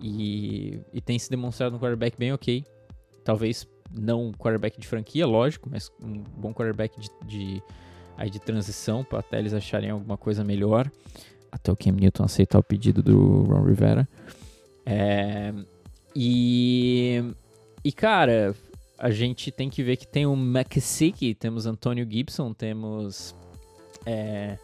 [0.00, 2.64] E, e tem se demonstrado um quarterback bem ok.
[3.24, 7.62] Talvez não um quarterback de franquia, lógico, mas um bom quarterback de, de,
[8.16, 10.90] aí de transição para até eles acharem alguma coisa melhor.
[11.50, 14.08] Até o Cam Newton aceitar o pedido do Ron Rivera.
[14.84, 15.52] É,
[16.14, 17.22] e,
[17.84, 18.54] e, cara,
[18.98, 23.34] a gente tem que ver que tem o McSick, temos Antônio Gibson, temos.
[24.06, 24.58] É,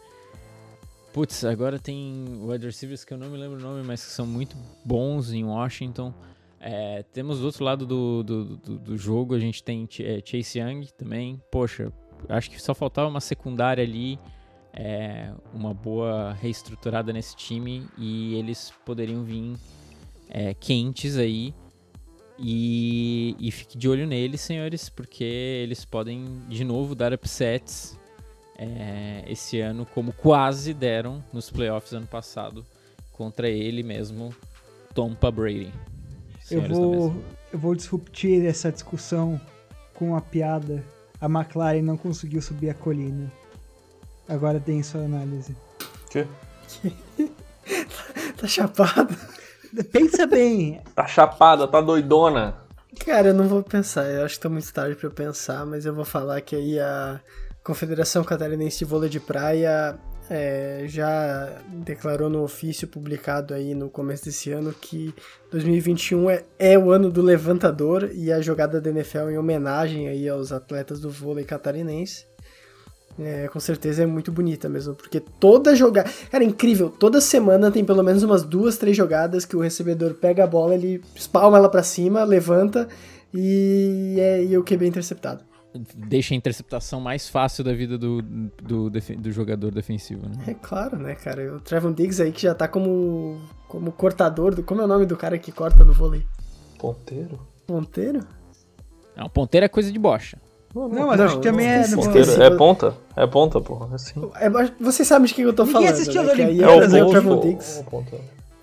[1.13, 4.25] putz, agora tem wide receivers que eu não me lembro o nome, mas que são
[4.25, 6.13] muito bons em Washington.
[6.59, 10.59] É, temos do outro lado do, do, do, do jogo, a gente tem é, Chase
[10.59, 11.41] Young também.
[11.51, 11.91] Poxa,
[12.29, 14.19] acho que só faltava uma secundária ali,
[14.71, 19.57] é, uma boa reestruturada nesse time e eles poderiam vir
[20.29, 21.53] é, quentes aí.
[22.43, 27.95] E, e fique de olho neles, senhores, porque eles podem de novo dar upsets
[28.57, 32.65] é, esse ano, como quase deram nos playoffs ano passado
[33.11, 34.33] contra ele mesmo,
[34.95, 35.71] Tompa Brady.
[36.49, 37.15] Eu vou,
[37.53, 39.39] eu vou disruptir essa discussão
[39.93, 40.83] com uma piada.
[41.19, 43.31] A McLaren não conseguiu subir a colina.
[44.27, 45.55] Agora tem sua análise.
[46.09, 46.25] Tchê.
[48.37, 49.15] Tá chapado.
[49.91, 52.55] Pensa bem, Tá chapada, tá doidona.
[53.05, 54.05] Cara, eu não vou pensar.
[54.05, 56.79] Eu acho que tá muito tarde pra eu pensar, mas eu vou falar que aí
[56.79, 57.19] a
[57.63, 59.97] Confederação Catarinense de Vôlei de Praia
[60.29, 65.13] é, já declarou no ofício publicado aí no começo desse ano que
[65.51, 70.29] 2021 é, é o ano do levantador e a jogada da NFL em homenagem aí
[70.29, 72.25] aos atletas do vôlei catarinense.
[73.19, 76.09] É, com certeza é muito bonita mesmo, porque toda jogada.
[76.29, 80.13] Cara, é incrível, toda semana tem pelo menos umas duas, três jogadas que o recebedor
[80.13, 82.87] pega a bola, ele espalma ela para cima, levanta
[83.33, 85.43] e, é, e o QB é interceptado.
[85.95, 90.43] Deixa a interceptação mais fácil da vida do, do, do, jogador defensivo, né?
[90.47, 91.55] É claro, né, cara?
[91.55, 94.53] O Trevon Diggs aí que já tá como, como cortador.
[94.53, 96.25] Do, como é o nome do cara que corta no vôlei?
[96.77, 97.39] Ponteiro.
[97.65, 98.19] Ponteiro?
[99.15, 100.37] Não, ponteiro é coisa de bocha.
[100.73, 101.87] Não, não, mas não, acho que também é.
[101.87, 102.97] Ponteiro, é ponta?
[103.15, 103.95] É ponta, porra.
[103.95, 104.13] Assim.
[104.35, 105.93] É, vocês sabem de que eu tô Ninguém falando.
[105.93, 106.31] assistiu né?
[106.31, 107.85] as Olimpíadas, é o, Trevor Diggs.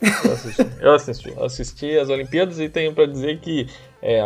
[0.01, 0.67] Eu assisti.
[0.81, 1.35] eu assisti.
[1.37, 3.69] Eu assisti as Olimpíadas e tenho para dizer que
[4.01, 4.21] é,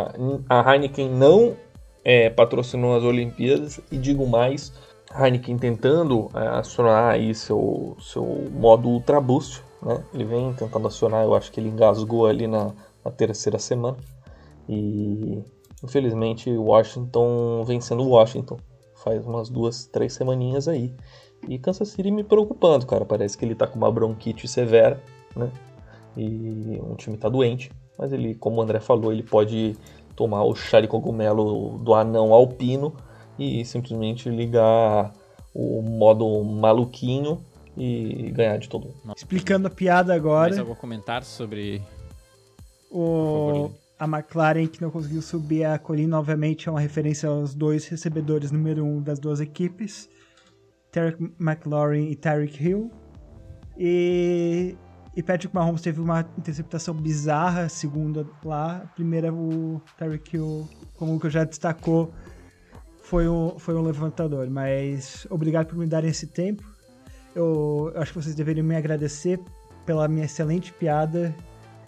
[0.49, 1.57] a Heineken não
[2.05, 4.71] é, patrocinou as Olimpíadas e digo mais,
[5.13, 10.01] Heineken tentando é, acionar aí seu, seu modo Ultra Boost, né?
[10.13, 12.71] Ele vem tentando acionar, eu acho que ele engasgou ali na,
[13.03, 13.97] na terceira semana
[14.69, 15.43] e
[15.83, 18.57] Infelizmente, Washington vencendo Washington.
[18.95, 20.93] Faz umas duas, três semaninhas aí.
[21.47, 23.03] E Kansas City me preocupando, cara.
[23.03, 25.01] Parece que ele tá com uma bronquite severa,
[25.35, 25.51] né?
[26.15, 27.69] E um time tá doente.
[27.97, 29.75] Mas ele, como o André falou, ele pode
[30.15, 32.95] tomar o chá de cogumelo do anão alpino
[33.37, 35.11] e simplesmente ligar
[35.53, 37.43] o modo maluquinho
[37.75, 39.13] e ganhar de todo mundo.
[39.15, 40.49] Explicando a piada agora.
[40.49, 41.81] Mais algum comentário sobre
[42.89, 43.71] o
[44.03, 48.51] a McLaren que não conseguiu subir a colina, obviamente é uma referência aos dois recebedores
[48.51, 50.09] número um das duas equipes,
[50.91, 52.91] Tarek McLaurin e Tyreek Hill.
[53.77, 54.75] E,
[55.15, 58.77] e Patrick Mahomes teve uma interceptação bizarra, segunda lá.
[58.83, 62.13] A primeira, o Tyreek Hill, como o já destacou,
[63.03, 64.49] foi um, foi um levantador.
[64.49, 66.61] Mas obrigado por me darem esse tempo.
[67.33, 69.39] Eu, eu acho que vocês deveriam me agradecer
[69.85, 71.33] pela minha excelente piada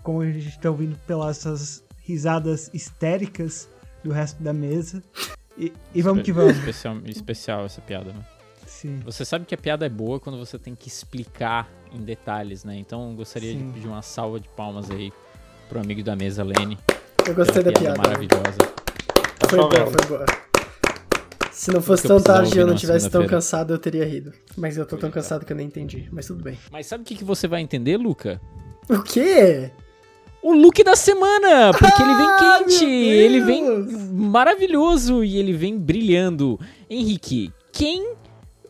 [0.01, 3.67] como a gente está ouvindo pelas risadas histéricas
[4.03, 5.03] do resto da mesa.
[5.57, 6.57] E, e vamos que vamos.
[6.57, 8.23] Especial, especial essa piada, né?
[8.65, 8.99] Sim.
[9.03, 12.75] Você sabe que a piada é boa quando você tem que explicar em detalhes, né?
[12.77, 13.67] Então gostaria Sim.
[13.67, 15.11] de pedir uma salva de palmas aí
[15.67, 16.77] pro amigo da mesa, Lene.
[17.25, 17.97] Eu gostei da piada.
[17.97, 18.57] Maravilhosa.
[19.49, 20.25] Foi boa, foi boa.
[21.51, 24.33] Se não fosse tão tarde e eu não tivesse tão cansado, eu teria rido.
[24.57, 26.07] Mas eu tô tão cansado que eu nem entendi.
[26.11, 26.59] Mas tudo bem.
[26.69, 28.41] Mas sabe o que, que você vai entender, Luca?
[28.89, 29.71] O quê?
[30.45, 33.63] O look da semana, porque ele vem ah, quente, ele vem
[34.13, 36.59] maravilhoso e ele vem brilhando.
[36.87, 38.13] Henrique, quem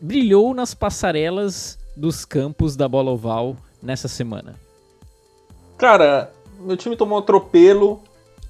[0.00, 4.54] brilhou nas passarelas dos campos da Bola Oval nessa semana?
[5.76, 8.00] Cara, meu time tomou um atropelo,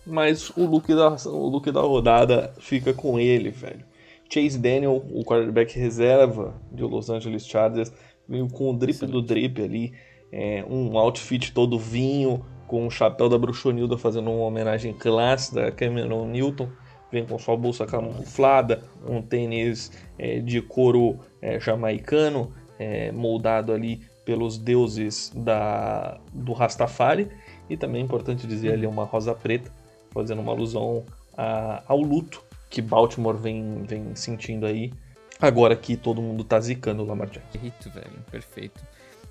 [0.06, 3.84] mas o look da, o look da rodada fica com ele, velho.
[4.32, 7.92] Chase Daniel, o quarterback reserva de Los Angeles Chargers,
[8.28, 9.06] veio com o drip Sim.
[9.06, 9.92] do drip ali,
[10.30, 15.72] é, um outfit todo vinho, com o chapéu da Bruxonilda fazendo uma homenagem clássica a
[15.72, 16.68] Cameron Newton.
[17.10, 24.00] Vem com sua bolsa camuflada, um tênis é, de couro é, jamaicano, é, moldado ali
[24.24, 27.28] pelos deuses da, do Rastafari.
[27.70, 29.70] E também é importante dizer ali uma rosa preta,
[30.10, 31.04] fazendo uma alusão
[31.36, 34.92] a, ao luto que Baltimore vem, vem sentindo aí,
[35.40, 37.52] agora que todo mundo tá zicando o Lamar Jackson.
[37.52, 38.84] Perfeito, velho, perfeito.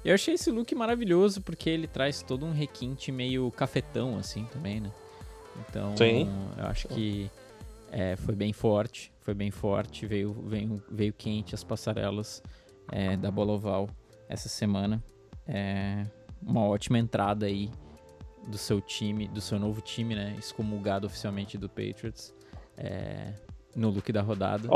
[0.06, 4.80] Eu achei esse look maravilhoso porque ele traz todo um requinte meio cafetão, assim, também,
[4.80, 4.91] né?
[5.68, 6.30] Então, Sim.
[6.56, 7.28] eu acho que
[7.91, 12.44] é, foi bem forte, foi bem forte, veio, veio, veio quente as passarelas
[12.91, 13.89] é, da Bola Oval
[14.30, 15.04] essa semana.
[15.48, 16.04] É,
[16.39, 17.72] uma ótima entrada aí
[18.48, 20.36] do seu time, do seu novo time, né?
[20.38, 22.32] Excomulgado oficialmente do Patriots.
[22.78, 23.34] É,
[23.76, 24.70] no look da rodada.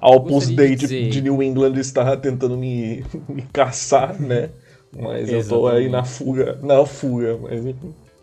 [0.00, 1.10] A Opus Dei de, dizer...
[1.10, 4.50] de, New England está tentando me, me caçar, né?
[4.92, 5.32] Mas Exatamente.
[5.32, 7.62] eu tô aí na fuga, na fuga, mas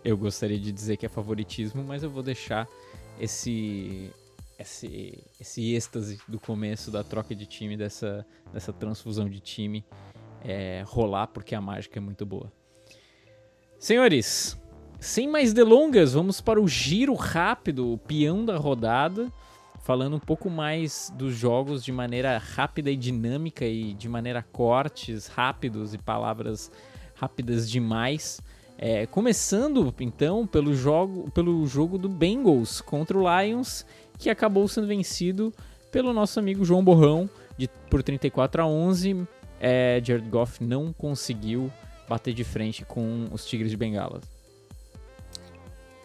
[0.04, 2.68] Eu gostaria de dizer que é favoritismo, mas eu vou deixar
[3.20, 4.12] esse
[4.58, 9.86] esse esse êxtase do começo da troca de time, dessa dessa transfusão de time
[10.46, 12.52] é, rolar porque a mágica é muito boa.
[13.80, 14.58] Senhores,
[15.00, 19.32] sem mais delongas, vamos para o giro rápido, o peão da rodada
[19.86, 25.28] falando um pouco mais dos jogos de maneira rápida e dinâmica e de maneira cortes
[25.28, 26.72] rápidos e palavras
[27.14, 28.42] rápidas demais.
[28.80, 33.86] É, começando então pelo jogo, pelo jogo do Bengals contra o Lions,
[34.18, 35.54] que acabou sendo vencido
[35.92, 39.28] pelo nosso amigo João Borrão de, por 34 a 11.
[39.60, 41.72] É, Jared Goff não conseguiu
[42.10, 44.20] bater de frente com os Tigres de Bengala.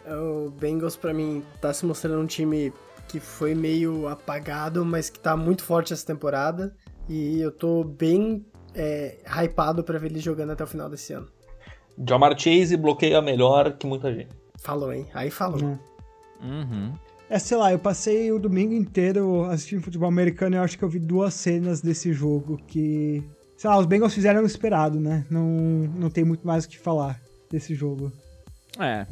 [0.05, 2.71] O Bengals, para mim, tá se mostrando um time
[3.11, 6.73] que foi meio apagado, mas que tá muito forte essa temporada.
[7.09, 11.27] E eu tô bem é, hypado pra ver ele jogando até o final desse ano.
[12.07, 14.29] Jamar Chase bloqueia melhor que muita gente.
[14.61, 15.07] Falou, hein?
[15.13, 15.61] Aí falou.
[15.61, 15.77] Uhum.
[16.41, 16.93] Uhum.
[17.29, 20.83] É, sei lá, eu passei o domingo inteiro assistindo futebol americano e eu acho que
[20.83, 23.23] eu vi duas cenas desse jogo que.
[23.57, 25.25] Sei lá, os Bengals fizeram o esperado, né?
[25.29, 25.45] Não,
[25.95, 28.11] não tem muito mais o que falar desse jogo.
[28.79, 29.05] É.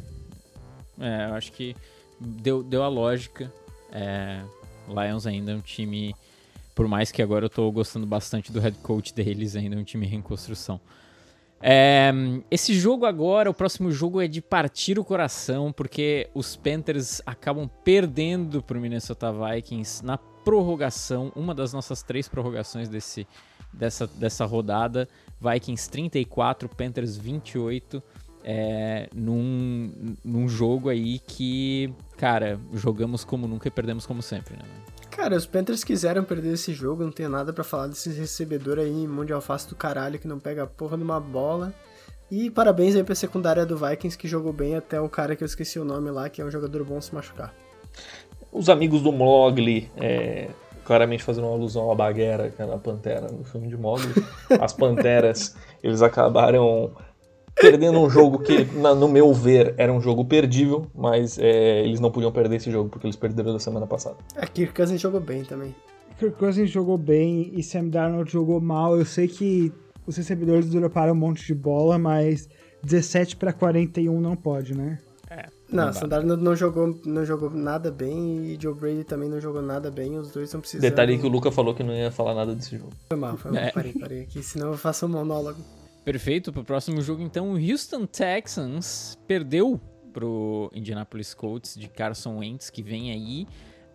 [0.98, 1.76] É, eu acho que
[2.20, 3.52] deu, deu a lógica.
[3.92, 4.42] É,
[4.88, 6.14] Lions ainda é um time.
[6.74, 9.84] Por mais que agora eu tô gostando bastante do head coach deles, ainda é um
[9.84, 10.80] time em reconstrução.
[11.62, 12.10] É,
[12.50, 17.68] esse jogo agora, o próximo jogo é de partir o coração, porque os Panthers acabam
[17.84, 23.26] perdendo para o Minnesota Vikings na prorrogação, uma das nossas três prorrogações desse,
[23.72, 25.06] dessa, dessa rodada.
[25.40, 28.02] Vikings 34, Panthers 28,
[28.44, 34.62] é, num, num jogo aí que, cara, jogamos como nunca e perdemos como sempre, né?
[35.10, 39.06] Cara, os Panthers quiseram perder esse jogo, não tenho nada para falar desse recebedor aí,
[39.06, 41.74] mão de alface do caralho, que não pega a porra numa bola.
[42.30, 45.46] E parabéns aí pra secundária do Vikings, que jogou bem até o cara que eu
[45.46, 47.52] esqueci o nome lá, que é um jogador bom se machucar.
[48.52, 50.48] Os amigos do Mogli, é,
[50.84, 54.12] claramente fazendo uma alusão à baguera, que é na Pantera, no filme de Mogli.
[54.60, 56.92] As Panteras, eles acabaram
[57.54, 62.00] perdendo um jogo que, na, no meu ver, era um jogo perdível, mas é, eles
[62.00, 64.16] não podiam perder esse jogo porque eles perderam da semana passada.
[64.36, 65.74] A Kirk Cousins jogou bem também.
[66.18, 68.96] Kirk Cousins jogou bem e Sam Darnold jogou mal.
[68.96, 69.72] Eu sei que
[70.06, 72.48] os recebedores droparam um monte de bola, mas
[72.82, 74.98] 17 para 41 não pode, né?
[75.30, 75.46] É.
[75.70, 79.62] Não, Sam Darnold não jogou, não jogou nada bem e Joe Brady também não jogou
[79.62, 80.18] nada bem.
[80.18, 80.82] Os dois estão precisando.
[80.82, 82.92] Detalhe que o Luca falou que não ia falar nada desse jogo.
[83.10, 83.62] Foi mal, foi mal.
[83.62, 83.70] É.
[83.70, 85.60] Parei, parei aqui, senão eu faço um monólogo.
[86.04, 89.80] Perfeito, pro próximo jogo então, o Houston Texans perdeu
[90.12, 93.46] pro Indianapolis Colts de Carson Wentz, que vem aí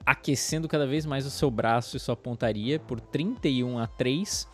[0.05, 4.47] aquecendo cada vez mais o seu braço e sua pontaria por 31 a 3.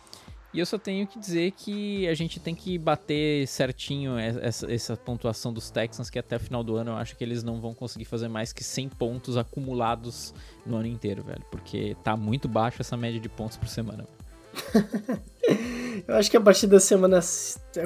[0.54, 4.96] E eu só tenho que dizer que a gente tem que bater certinho essa, essa
[4.96, 7.72] pontuação dos Texans, que até o final do ano eu acho que eles não vão
[7.72, 10.34] conseguir fazer mais que 100 pontos acumulados
[10.66, 11.42] no ano inteiro, velho.
[11.50, 14.06] Porque tá muito baixo essa média de pontos por semana.
[16.06, 17.20] Eu acho que a partir da semana.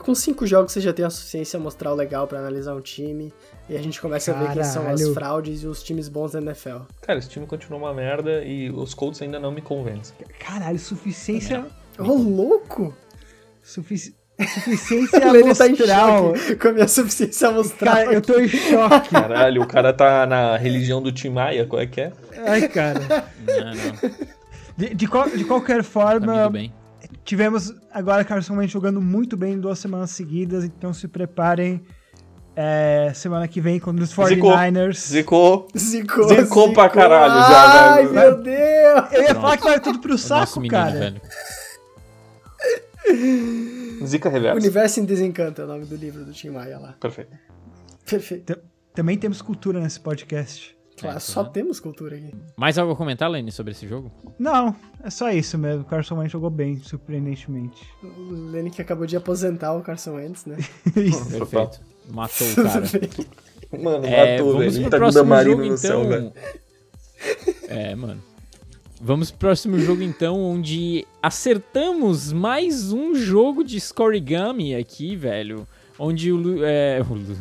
[0.03, 3.33] Com cinco jogos você já tem a suficiência mostrar o legal pra analisar um time.
[3.69, 5.15] E a gente começa a ver quem são as Caralho.
[5.15, 6.79] fraudes e os times bons da NFL.
[7.03, 10.15] Cara, esse time continua uma merda e os Colts ainda não me convencem.
[10.39, 11.67] Caralho, suficiência.
[11.99, 12.95] Ô, louco!
[13.63, 14.15] Sufici...
[14.55, 16.37] Suficiência Ele tá amostral.
[16.37, 17.95] choque com a minha suficiência mostrar.
[17.97, 19.11] Cara, eu tô em choque.
[19.11, 22.13] Caralho, o cara tá na religião do Tim Maia, qual é que é?
[22.47, 23.01] Ai, cara.
[23.47, 24.36] Não, não.
[24.77, 26.53] De, de, qual- de qualquer Tá forma,
[27.25, 31.81] tivemos agora Carson Wentz jogando muito bem em duas semanas seguidas, então se preparem.
[32.55, 34.51] é, semana que vem contra os Zicou.
[34.53, 34.95] 49ers.
[34.97, 35.69] Zicou.
[35.77, 38.15] Zicou, Zicou pra caralho já, Ai, velho.
[38.15, 39.13] meu Deus!
[39.13, 39.41] Eu ia Pronto.
[39.43, 40.99] falar que vai tudo pro O saco, menino, cara.
[40.99, 41.21] velho.
[44.05, 44.57] Zica reversa.
[44.59, 46.93] Universo em Desencanto é o nome do livro do Tim Maia lá.
[47.01, 47.37] Perfeito.
[48.09, 48.59] Perfeito.
[48.95, 50.76] Também temos cultura nesse podcast.
[50.99, 51.51] Claro, É, só tá.
[51.51, 52.33] temos cultura aqui.
[52.57, 54.11] Mais algo a comentar, Lenny, sobre esse jogo?
[54.39, 54.75] Não,
[55.05, 55.85] é só isso mesmo.
[55.85, 57.83] Carson Wentz jogou bem, surpreendentemente.
[58.03, 60.57] O Lenny que acabou de aposentar o Carson Wentz, né?
[60.97, 61.29] Isso.
[61.31, 61.81] Perfeito.
[62.09, 62.83] Matou o cara.
[63.83, 64.89] Mano, É, matou, vamos velho.
[64.89, 66.09] pro Tá o próximo Damarino jogo, no céu, então.
[66.11, 66.33] velho.
[67.69, 68.23] É, mano.
[69.01, 75.67] Vamos pro próximo jogo, então, onde acertamos mais um jogo de scorigami aqui, velho.
[75.99, 76.37] Onde o...
[76.37, 77.37] Lu- É, o Lu-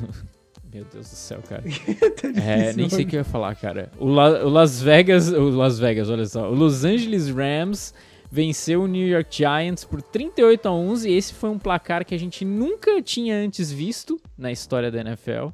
[0.75, 1.63] Meu Deus do céu, cara.
[2.45, 3.89] É, nem sei o que eu ia falar, cara.
[3.97, 5.29] O, La- o Las Vegas...
[5.31, 6.49] O Las Vegas, olha só.
[6.51, 7.93] O Los Angeles Rams
[8.29, 11.09] venceu o New York Giants por 38 a 11.
[11.09, 15.47] Esse foi um placar que a gente nunca tinha antes visto na história da NFL.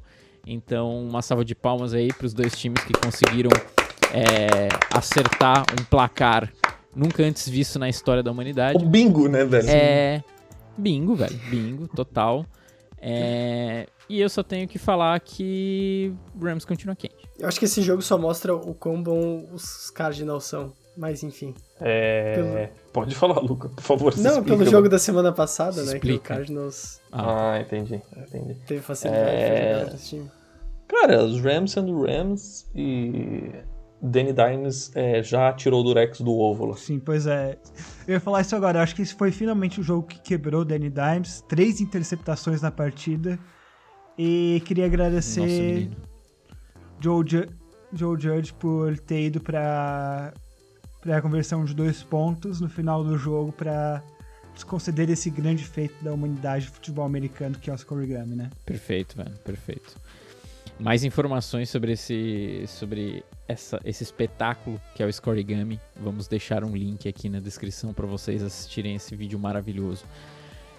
[0.44, 3.50] Então, uma salva de palmas aí para os dois times que conseguiram
[4.12, 6.52] é, acertar um placar
[6.96, 8.84] nunca antes visto na história da O humanidade.
[8.84, 9.68] bingo, né, velho?
[9.70, 10.24] É.
[10.76, 11.38] Bingo, velho.
[11.48, 12.44] Bingo, total.
[13.04, 17.16] É, e eu só tenho que falar que o Rams continua quente.
[17.38, 20.72] Eu acho que esse jogo só mostra o quão bom os Cardinals são.
[20.96, 21.54] Mas enfim.
[21.80, 22.68] É...
[22.92, 24.14] Pode falar, Luca, por favor.
[24.18, 24.88] Não, explica, pelo jogo mano.
[24.90, 25.86] da semana passada, Se né?
[25.86, 26.34] Que o explica.
[26.34, 28.54] Cardinals Ah, Ah, entendi, entendi.
[28.66, 29.84] teve facilidade É.
[29.86, 30.30] desse time.
[30.86, 33.50] Cara, os Rams sendo Rams e
[34.02, 36.76] Danny Dimes é, já tirou o Durex do óvulo.
[36.76, 37.56] Sim, pois é.
[38.06, 38.78] Eu ia falar isso agora.
[38.78, 41.42] Eu acho que esse foi finalmente o jogo que quebrou o Danny Dimes.
[41.48, 43.38] Três interceptações na partida.
[44.18, 45.88] E queria agradecer.
[47.00, 47.48] Joe, Ju-
[47.92, 50.32] Joe Judge por ter ido para
[51.00, 54.00] para a conversão de dois pontos no final do jogo para
[54.52, 58.50] nos conceder esse grande feito da humanidade de futebol americano que é o scorigami, né?
[58.64, 59.96] Perfeito, velho, perfeito.
[60.78, 66.74] Mais informações sobre esse, sobre essa, esse espetáculo que é o Scorigami, vamos deixar um
[66.74, 70.04] link aqui na descrição para vocês assistirem esse vídeo maravilhoso.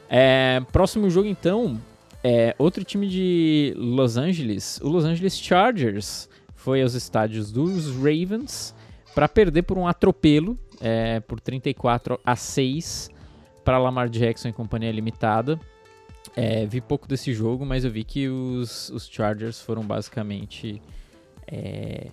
[0.09, 1.79] É, próximo jogo então,
[2.23, 8.73] é outro time de Los Angeles, o Los Angeles Chargers, foi aos estádios dos Ravens
[9.13, 13.11] para perder por um atropelo, é, por 34 a 6
[13.63, 15.59] para Lamar Jackson e companhia limitada.
[16.35, 20.81] É, vi pouco desse jogo, mas eu vi que os, os Chargers foram basicamente
[21.47, 22.07] é,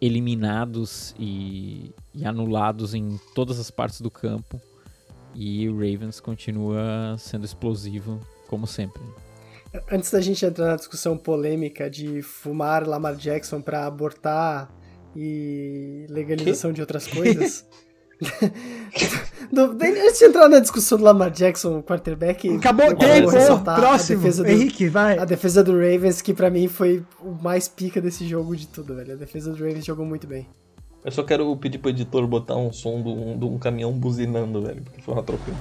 [0.00, 4.60] eliminados e, e, anulados em todas as partes do campo.
[5.34, 9.02] E o Ravens continua sendo explosivo, como sempre.
[9.90, 14.70] Antes da gente entrar na discussão polêmica de fumar Lamar Jackson para abortar
[15.14, 16.76] e legalização que?
[16.76, 17.66] de outras coisas.
[19.50, 22.48] Antes de entrar na discussão do Lamar Jackson, quarterback.
[22.56, 24.26] Acabou o tempo, próximo.
[24.26, 25.18] A do, Henrique, vai.
[25.18, 28.94] A defesa do Ravens, que pra mim foi o mais pica desse jogo de tudo,
[28.96, 29.12] velho.
[29.12, 30.48] A defesa do Ravens jogou muito bem.
[31.04, 34.62] Eu só quero pedir pro editor botar um som de um, de um caminhão buzinando,
[34.62, 35.56] velho, porque foi uma atropelo.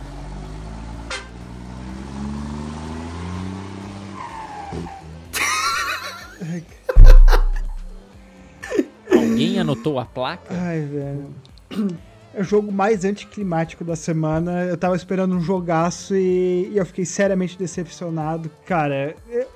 [9.11, 10.53] Alguém anotou a placa?
[10.53, 11.97] Ai, velho.
[12.37, 14.63] O jogo mais anticlimático da semana.
[14.65, 18.51] Eu tava esperando um jogaço e, e eu fiquei seriamente decepcionado.
[18.63, 19.47] Cara, eu...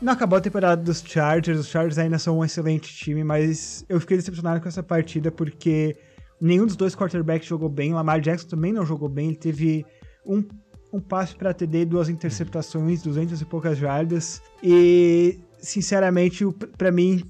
[0.00, 1.58] não acabou a temporada dos Chargers.
[1.58, 5.96] Os Chargers ainda são um excelente time, mas eu fiquei decepcionado com essa partida porque
[6.40, 7.92] nenhum dos dois quarterbacks jogou bem.
[7.92, 9.28] Lamar Jackson também não jogou bem.
[9.28, 9.84] Ele teve
[10.24, 10.44] um,
[10.92, 14.40] um passe para TD, duas interceptações, 200 e poucas jardas.
[14.62, 16.46] E, sinceramente,
[16.78, 17.28] para mim,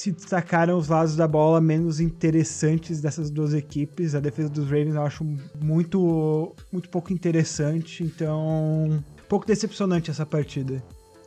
[0.00, 4.14] se destacaram os lados da bola menos interessantes dessas duas equipes.
[4.14, 5.22] A defesa dos Ravens eu acho
[5.62, 10.82] muito, muito pouco interessante, então pouco decepcionante essa partida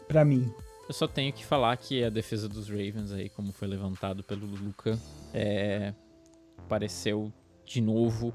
[0.07, 0.51] para mim.
[0.87, 4.47] Eu só tenho que falar que a defesa dos Ravens aí, como foi levantado pelo
[4.47, 4.97] Luca,
[5.31, 5.93] é,
[6.67, 7.31] pareceu
[7.63, 8.33] de novo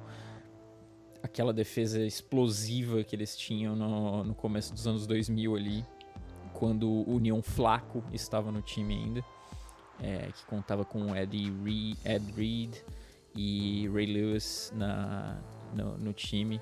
[1.20, 5.84] aquela defesa explosiva que eles tinham no, no começo dos anos 2000 ali,
[6.52, 9.37] quando o União Flaco estava no time ainda
[10.02, 12.74] é, que contava com Eddie Reed, Ed Reed
[13.34, 15.38] e Ray Lewis na,
[15.74, 16.60] no, no time.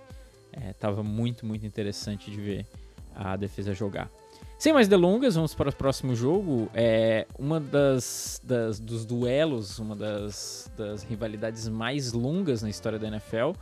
[0.53, 2.67] É, tava muito, muito interessante de ver
[3.15, 4.11] a defesa jogar.
[4.59, 6.71] Sem mais delongas, vamos para o próximo jogo.
[6.75, 13.09] É uma das, das dos duelos, uma das, das rivalidades mais longas na história da
[13.09, 13.53] NFL.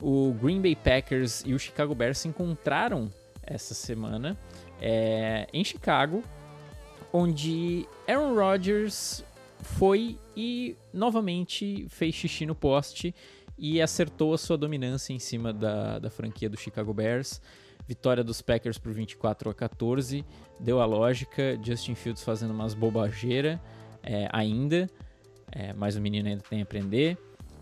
[0.00, 3.10] O Green Bay Packers e o Chicago Bears se encontraram
[3.42, 4.36] essa semana
[4.80, 6.22] é, em Chicago
[7.16, 9.24] onde Aaron Rodgers
[9.62, 13.14] foi e novamente fez xixi no poste
[13.56, 17.40] e acertou a sua dominância em cima da, da franquia do Chicago Bears.
[17.86, 20.24] Vitória dos Packers por 24 a 14,
[20.58, 21.56] deu a lógica.
[21.62, 23.60] Justin Fields fazendo umas bobageiras
[24.02, 24.90] é, ainda,
[25.52, 27.16] é, mas o menino ainda tem a aprender.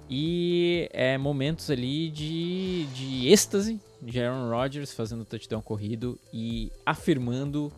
[0.09, 7.71] E é, momentos ali de, de êxtase de Aaron Rodgers fazendo touchdown corrido e afirmando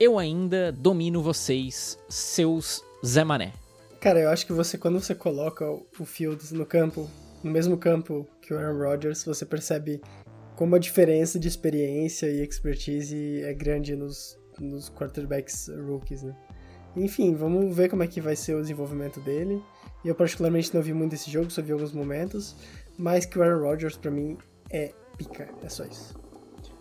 [0.00, 3.52] eu ainda domino vocês, seus Zé Mané.
[4.00, 5.64] Cara, eu acho que você, quando você coloca
[5.98, 7.08] o Fields no campo,
[7.42, 10.00] no mesmo campo que o Aaron Rodgers, você percebe
[10.54, 16.34] como a diferença de experiência e expertise é grande nos, nos quarterbacks rookies, né?
[16.96, 19.62] Enfim, vamos ver como é que vai ser o desenvolvimento dele.
[20.04, 22.56] Eu particularmente não vi muito desse jogo, só vi alguns momentos,
[22.96, 24.38] mas que o Aaron Rodgers para mim
[24.70, 26.16] é pica, é só isso.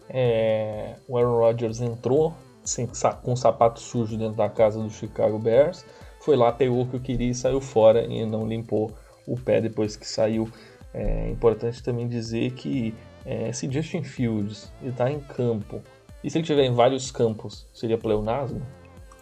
[0.09, 2.36] É, o Aaron Rodgers entrou
[2.68, 2.88] sem,
[3.24, 5.86] com um sapato sujo dentro da casa do Chicago Bears.
[6.20, 8.91] Foi lá, pegou o que eu queria e saiu fora e não limpou
[9.26, 10.49] o pé depois que saiu.
[10.93, 12.93] É importante também dizer que
[13.26, 15.82] é, se Justin Fields está em campo,
[16.24, 18.61] e se ele estiver em vários campos, seria pleonasmo?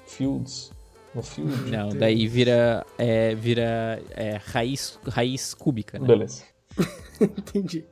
[0.08, 0.72] Fields?
[1.14, 1.72] No field?
[1.72, 6.08] Não, daí vira, é, vira é, raiz, raiz cúbica, né?
[6.08, 6.44] Beleza.
[7.22, 7.86] Entendi.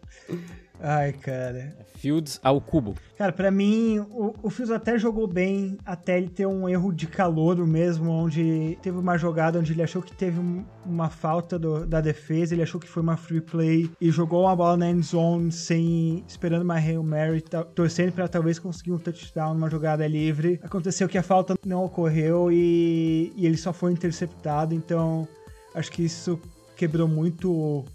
[0.84, 1.74] Ai, cara.
[1.96, 2.96] Fields ao cubo.
[3.18, 7.08] Cara, para mim, o, o Fields até jogou bem até ele ter um erro de
[7.08, 10.38] calor mesmo, onde teve uma jogada onde ele achou que teve
[10.86, 14.54] uma falta do, da defesa, ele achou que foi uma free play e jogou uma
[14.54, 17.42] bola na end zone sem esperando uma Hail Mary,
[17.74, 20.60] torcendo para talvez conseguir um touchdown numa jogada livre.
[20.62, 25.26] Aconteceu que a falta não ocorreu e, e ele só foi interceptado, então
[25.74, 26.38] acho que isso
[26.76, 27.86] quebrou muito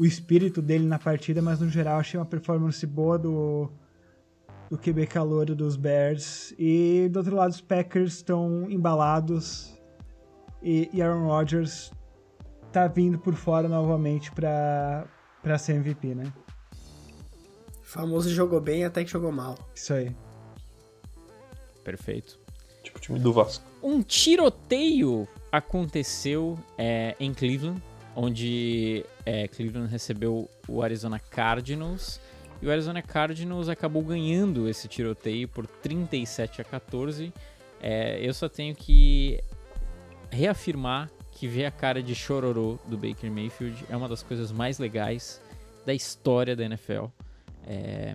[0.00, 3.70] o espírito dele na partida, mas no geral achei uma performance boa do,
[4.70, 6.54] do QB calouro dos Bears.
[6.58, 9.78] E do outro lado, os Packers estão embalados
[10.62, 11.92] e, e Aaron Rodgers
[12.72, 15.06] tá vindo por fora novamente para
[15.42, 16.32] para ser MVP, né?
[17.82, 19.54] O famoso jogou bem até que jogou mal.
[19.74, 20.16] Isso aí.
[21.84, 22.38] Perfeito.
[22.82, 23.66] Tipo o time do Vasco.
[23.82, 27.82] Um tiroteio aconteceu é, em Cleveland,
[28.22, 32.20] onde é, Cleveland recebeu o Arizona Cardinals.
[32.60, 37.32] E o Arizona Cardinals acabou ganhando esse tiroteio por 37 a 14.
[37.80, 39.42] É, eu só tenho que
[40.30, 44.78] reafirmar que ver a cara de chororô do Baker Mayfield é uma das coisas mais
[44.78, 45.40] legais
[45.86, 47.06] da história da NFL.
[47.66, 48.14] É,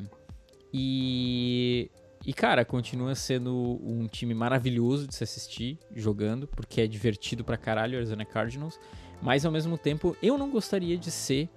[0.71, 1.89] e,
[2.23, 7.57] e, cara, continua sendo um time maravilhoso de se assistir jogando, porque é divertido pra
[7.57, 8.79] caralho o Arizona Cardinals.
[9.21, 11.49] Mas ao mesmo tempo, eu não gostaria de ser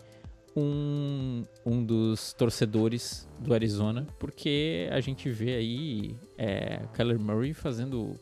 [0.57, 8.15] um, um dos torcedores do Arizona, porque a gente vê aí é, Kyler Murray fazendo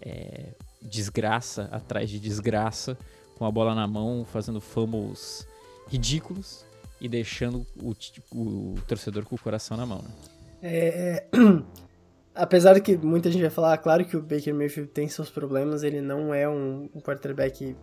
[0.00, 2.96] é, desgraça atrás de desgraça,
[3.36, 5.46] com a bola na mão, fazendo fumbles
[5.88, 6.64] ridículos
[7.00, 7.92] e deixando o,
[8.32, 9.98] o, o torcedor com o coração na mão.
[9.98, 10.10] Né?
[10.62, 11.38] É, é...
[12.34, 15.82] Apesar de que muita gente vai falar, claro que o Baker Mayfield tem seus problemas,
[15.82, 17.76] ele não é um, um quarterback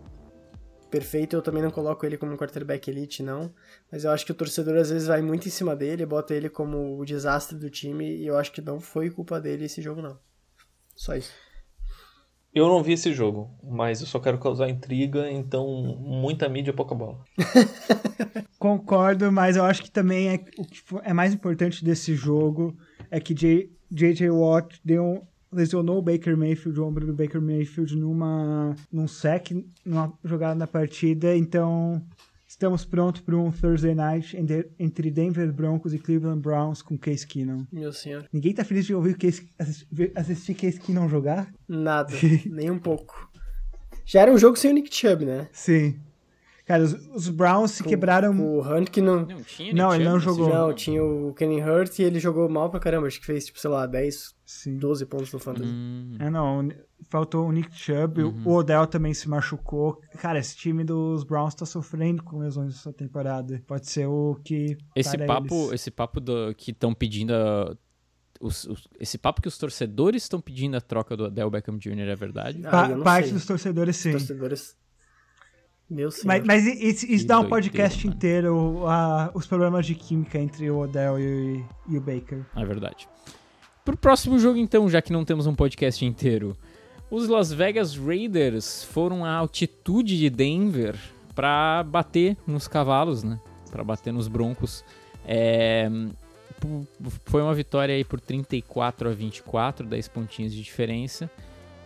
[0.90, 3.52] perfeito, eu também não coloco ele como um quarterback elite, não.
[3.90, 6.50] Mas eu acho que o torcedor às vezes vai muito em cima dele, bota ele
[6.50, 10.02] como o desastre do time, e eu acho que não foi culpa dele esse jogo,
[10.02, 10.18] não.
[10.94, 11.32] Só isso.
[12.52, 16.96] Eu não vi esse jogo, mas eu só quero causar intriga, então muita mídia, pouca
[16.96, 17.24] bola.
[18.58, 22.76] Concordo, mas eu acho que também é, o que é mais importante desse jogo
[23.08, 24.30] é que J.J.
[24.30, 29.50] Watt deu, lesionou o Baker Mayfield, o ombro do Baker Mayfield numa num sec,
[29.84, 32.02] numa jogada na partida, então
[32.50, 34.36] Estamos prontos para um Thursday Night
[34.76, 37.64] entre Denver Broncos e Cleveland Browns com Case Keenum.
[37.70, 38.28] Meu senhor.
[38.32, 41.48] Ninguém tá feliz de ouvir Case, assistir, assistir Case Keenum jogar?
[41.68, 42.12] Nada,
[42.50, 43.30] nem um pouco.
[44.04, 45.48] Já era um jogo sem o Nick Chubb, né?
[45.52, 46.00] Sim.
[46.70, 48.38] Cara, os, os Browns se com, quebraram.
[48.40, 49.26] O Hunt que não.
[49.26, 50.48] Não, tinha não ele não jogou.
[50.48, 53.08] Não, tinha o Kenny Hurt e ele jogou mal pra caramba.
[53.08, 54.76] Acho que fez, tipo, sei lá, 10, Sim.
[54.76, 55.68] 12 pontos no Fantasy.
[55.68, 56.14] Hum.
[56.20, 56.68] É, não.
[57.08, 58.22] Faltou o Nick Chubb.
[58.22, 58.42] Uhum.
[58.44, 60.00] O Odell também se machucou.
[60.20, 63.60] Cara, esse time dos Browns tá sofrendo com lesões essa temporada.
[63.66, 64.78] Pode ser o que.
[64.94, 65.72] Esse para papo, eles.
[65.72, 67.32] esse papo do, que estão pedindo.
[67.32, 67.76] a-
[68.40, 72.08] os- os- esse papo que os torcedores estão pedindo a troca do Odell Beckham Jr.
[72.08, 72.62] é verdade?
[72.64, 73.32] Ah, Pa- parte sei.
[73.34, 74.12] dos torcedores, sim.
[74.12, 74.78] Torcedores.
[75.90, 76.26] Meu senhor.
[76.28, 78.16] Mas, mas isso, isso dá um doideira, podcast mano.
[78.16, 82.42] inteiro, a- os problemas de química entre o Odell e, e o Baker.
[82.54, 83.08] É verdade.
[83.84, 86.56] Pro próximo jogo, então, já que não temos um podcast inteiro,
[87.10, 90.96] os Las Vegas Raiders foram à altitude de Denver
[91.34, 93.40] pra bater nos cavalos, né?
[93.70, 94.84] Pra bater nos Broncos.
[95.26, 95.90] É,
[97.24, 101.30] Foi uma vitória aí por 34 a 24, 10 pontinhos de diferença.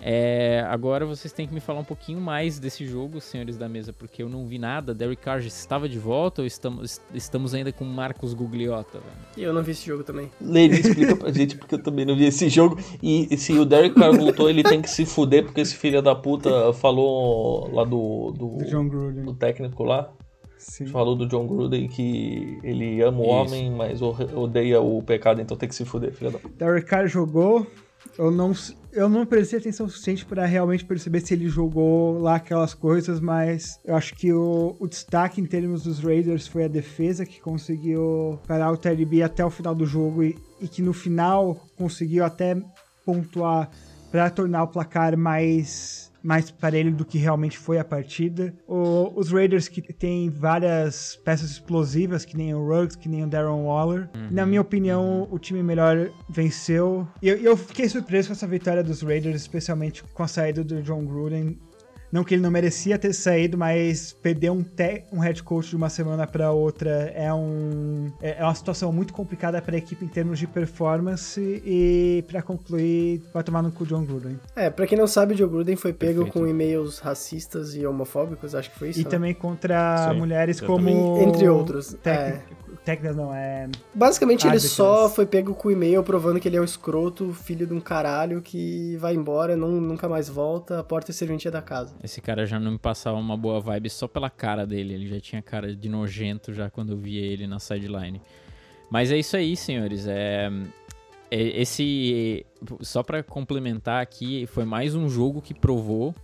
[0.07, 3.91] É, agora vocês têm que me falar um pouquinho mais desse jogo, senhores da mesa,
[3.91, 4.93] porque eu não vi nada.
[4.93, 8.99] Derek Carr já estava de volta ou estamos, estamos ainda com Marcos Gugliotta?
[8.99, 9.17] velho?
[9.39, 10.31] E eu não vi esse jogo também.
[10.43, 12.79] Leire explica pra gente porque eu também não vi esse jogo.
[13.03, 16.15] E se o Derek Carr voltou, ele tem que se fuder porque esse filho da
[16.15, 19.25] puta falou lá do, do, Do John Gruden.
[19.25, 20.13] do técnico lá.
[20.59, 20.87] Sim.
[20.87, 23.31] Falou do John Gruden que ele ama o Isso.
[23.33, 26.55] homem, mas o- odeia o pecado, então tem que se fuder, filha da puta.
[26.63, 27.67] Derek Carr jogou.
[28.19, 28.53] Eu não,
[28.95, 33.79] eu não prestei atenção suficiente para realmente perceber se ele jogou lá aquelas coisas, mas
[33.85, 38.39] eu acho que o, o destaque em termos dos Raiders foi a defesa que conseguiu
[38.47, 42.25] parar o Teddy B até o final do jogo e, e que no final conseguiu
[42.25, 42.57] até
[43.05, 43.69] pontuar
[44.11, 48.55] para tornar o placar mais mais parelho do que realmente foi a partida.
[48.67, 53.27] O- os Raiders que tem várias peças explosivas, que nem o Ruggs, que nem o
[53.27, 54.09] Darren Waller.
[54.31, 57.07] Na minha opinião, o time melhor venceu.
[57.23, 60.83] E eu, eu fiquei surpreso com essa vitória dos Raiders, especialmente com a saída do
[60.83, 61.59] John Gruden.
[62.15, 65.75] Não que ele não merecia ter saído, mas perder um, te- um head coach de
[65.75, 70.05] uma semana para outra é, um, é é uma situação muito complicada para a equipe
[70.05, 71.41] em termos de performance.
[71.67, 74.39] E para concluir, vai tomar no cu John Gruden.
[74.55, 76.39] É, pra quem não sabe, o Joe Gruden foi pego Perfeito.
[76.39, 79.01] com e-mails racistas e homofóbicos, acho que foi isso.
[79.01, 79.11] E né?
[79.11, 80.89] também contra Sim, mulheres como.
[81.19, 83.69] Entre outros, Técnicas, técnicas não, é.
[83.95, 87.73] Basicamente, ele só foi pego com e-mail provando que ele é um escroto, filho de
[87.75, 91.95] um caralho, que vai embora, não, nunca mais volta, a porta é serventia da casa.
[92.03, 94.95] Esse cara já não me passava uma boa vibe só pela cara dele.
[94.95, 98.21] Ele já tinha cara de nojento já quando eu via ele na sideline.
[98.91, 100.07] Mas é isso aí, senhores.
[100.07, 100.51] É,
[101.31, 102.45] é- esse
[102.81, 106.15] só pra complementar aqui, foi mais um jogo que provou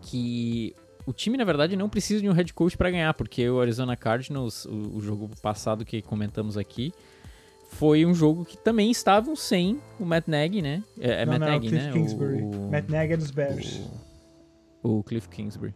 [0.00, 0.74] que
[1.06, 3.96] o time na verdade não precisa de um head coach pra ganhar, porque o Arizona
[3.96, 6.92] Cardinals, o, o jogo passado que comentamos aqui,
[7.70, 10.82] foi um jogo que também estavam sem o Matt Nagy, né?
[10.98, 11.92] É, é não, Matt não, Nagy, Cliff né?
[11.92, 12.42] Kingsbury.
[12.42, 13.80] O- Matt Nagy é dos Bears.
[14.82, 15.74] o, o Cliff Kingsbury.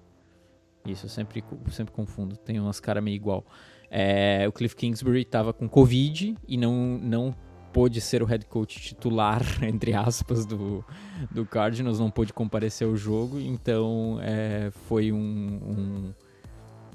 [0.86, 2.36] Isso, eu sempre, sempre confundo.
[2.36, 3.44] Tem umas caras meio igual.
[3.90, 7.34] É, o Cliff Kingsbury tava com Covid e não, não
[7.72, 10.84] pôde ser o head coach titular, entre aspas, do,
[11.30, 15.16] do Cardinals, não pôde comparecer ao jogo, então é, foi um,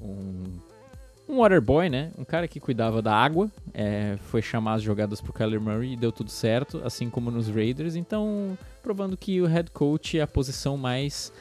[0.01, 0.43] um, um,
[1.27, 2.11] um waterboy, né?
[2.17, 5.97] Um cara que cuidava da água, é, foi chamar as jogadas pro Kyler Murray e
[5.97, 10.27] deu tudo certo, assim como nos Raiders, então provando que o head coach é a
[10.27, 11.31] posição mais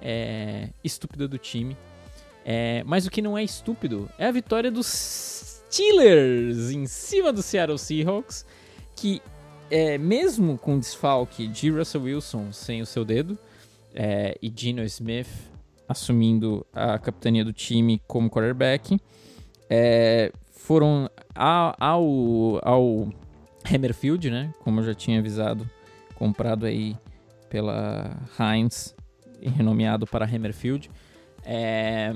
[0.00, 1.76] é, estúpida do time.
[2.44, 4.86] É, mas o que não é estúpido é a vitória dos
[5.70, 8.44] Steelers em cima do Seattle Seahawks
[9.02, 9.20] que
[9.68, 13.36] é, mesmo com o desfalque de Russell Wilson sem o seu dedo
[13.92, 15.26] é, e Gino Smith
[15.88, 18.96] assumindo a capitania do time como quarterback,
[19.68, 23.08] é, foram ao, ao,
[23.64, 24.54] Hammerfield, né?
[24.60, 25.68] Como eu já tinha avisado,
[26.14, 26.96] comprado aí
[27.50, 28.94] pela Heinz
[29.40, 30.88] e renomeado para Hammerfield.
[31.44, 32.12] É,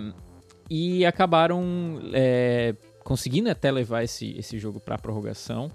[0.71, 5.71] e acabaram é, conseguindo até levar esse, esse jogo para prorrogação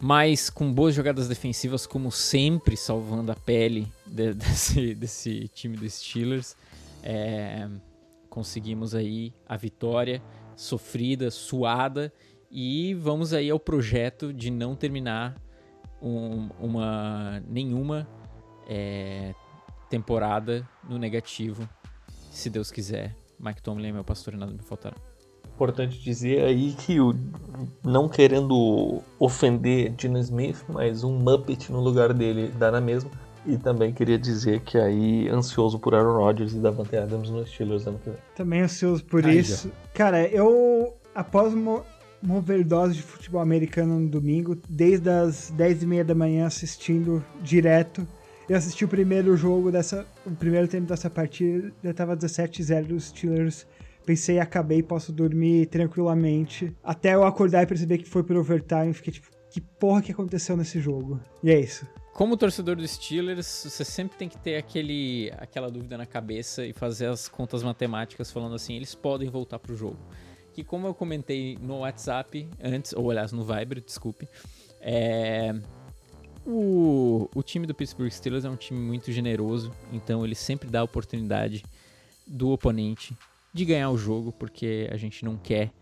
[0.00, 5.94] mas com boas jogadas defensivas, como sempre, salvando a pele de, desse, desse time dos
[5.94, 6.56] Steelers.
[7.02, 7.68] É,
[8.28, 10.22] conseguimos aí a vitória
[10.56, 12.12] sofrida, suada,
[12.50, 15.36] e vamos aí ao projeto de não terminar
[16.00, 18.08] um, uma nenhuma
[18.68, 19.34] é,
[19.88, 21.68] temporada no negativo,
[22.30, 23.16] se Deus quiser.
[23.38, 24.96] Mike Tomlin é meu pastor e nada me faltará.
[25.56, 27.14] Importante dizer aí que, o,
[27.82, 33.10] não querendo ofender Dino Smith, mas um Muppet no lugar dele dá na mesma.
[33.46, 37.86] E também queria dizer que aí ansioso por Aaron Rodgers e Davante Adams no Steelers
[37.86, 38.18] ano que vem.
[38.34, 39.68] Também ansioso por Ai, isso.
[39.68, 39.74] Já.
[39.94, 41.82] Cara, eu após uma,
[42.22, 47.24] uma overdose de futebol americano no domingo, desde as 10 e meia da manhã assistindo
[47.40, 48.06] direto.
[48.46, 50.06] Eu assisti o primeiro jogo dessa.
[50.26, 53.66] O primeiro tempo dessa partida, já tava 17-0 dos Steelers
[54.06, 56.72] Pensei, acabei, posso dormir tranquilamente.
[56.82, 58.94] Até eu acordar e perceber que foi pro overtime.
[58.94, 61.20] Fiquei tipo, que porra que aconteceu nesse jogo?
[61.42, 61.84] E é isso.
[62.12, 66.72] Como torcedor dos Steelers, você sempre tem que ter aquele, aquela dúvida na cabeça e
[66.72, 69.98] fazer as contas matemáticas falando assim, eles podem voltar pro jogo.
[70.54, 74.28] Que como eu comentei no WhatsApp antes, ou aliás no Viber, desculpe,
[74.80, 75.52] é,
[76.46, 80.80] o, o time do Pittsburgh Steelers é um time muito generoso, então ele sempre dá
[80.80, 81.64] a oportunidade
[82.26, 83.16] do oponente
[83.56, 85.72] de ganhar o jogo, porque a gente não quer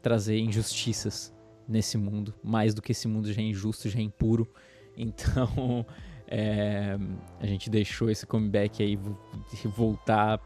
[0.00, 1.34] trazer injustiças
[1.68, 4.48] nesse mundo, mais do que esse mundo já é injusto, já é impuro.
[4.96, 5.84] Então,
[6.28, 6.96] é,
[7.40, 8.96] a gente deixou esse comeback aí
[9.64, 10.40] voltar,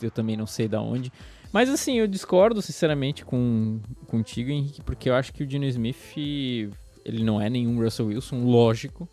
[0.00, 1.12] eu também não sei da onde.
[1.52, 6.16] Mas assim, eu discordo sinceramente com contigo, Henrique, porque eu acho que o Dino Smith,
[7.04, 9.06] ele não é nenhum Russell Wilson, lógico,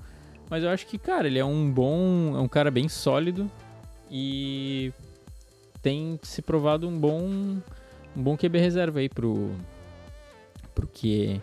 [0.49, 3.51] mas eu acho que, cara, ele é um bom, é um cara bem sólido
[4.09, 4.93] e
[5.85, 7.19] tem se provado um bom
[8.17, 9.51] um bom QB reserva aí pro
[10.73, 11.39] pro que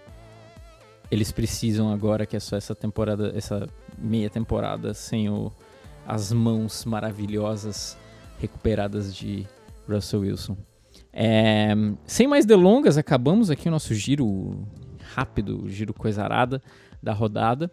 [1.09, 5.53] eles precisam agora que é só essa temporada, essa meia temporada sem o
[6.05, 7.97] as mãos maravilhosas
[8.40, 9.47] recuperadas de
[9.88, 10.57] Russell Wilson.
[11.12, 11.72] É,
[12.05, 14.66] sem mais delongas, acabamos aqui o nosso giro
[15.14, 16.61] rápido, giro coisarada
[17.01, 17.70] da rodada.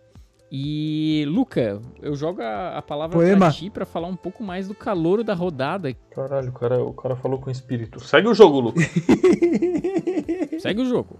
[0.52, 3.46] E, Luca, eu jogo a, a palavra Poema.
[3.46, 5.94] pra ti pra falar um pouco mais do calor da rodada.
[6.10, 8.00] Caralho, o cara, o cara falou com espírito.
[8.00, 8.82] Segue o jogo, Luca.
[10.60, 11.20] Segue o jogo.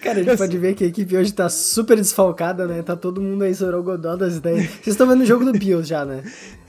[0.00, 2.82] Cara, a gente pode ver que a equipe hoje tá super desfalcada, né?
[2.82, 4.70] Tá todo mundo aí sorogodó das ideias.
[4.70, 6.22] Vocês estão vendo o jogo do Bills já, né?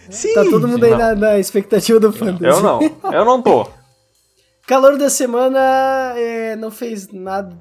[0.09, 0.33] Sim!
[0.33, 2.45] Tá todo mundo aí na, na, expectativa do Fantasy.
[2.45, 2.79] Eu não,
[3.13, 3.67] eu não tô.
[4.67, 7.55] Calor da semana é, não fez nada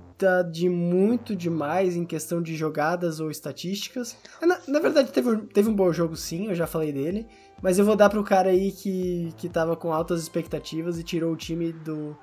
[0.51, 4.17] de muito demais em questão de jogadas ou estatísticas.
[4.41, 7.27] Na, na, verdade, teve, teve um bom jogo sim, eu já falei dele.
[7.63, 11.33] Mas eu vou dar pro cara aí que, que tava com altas expectativas e tirou
[11.33, 12.17] o time do,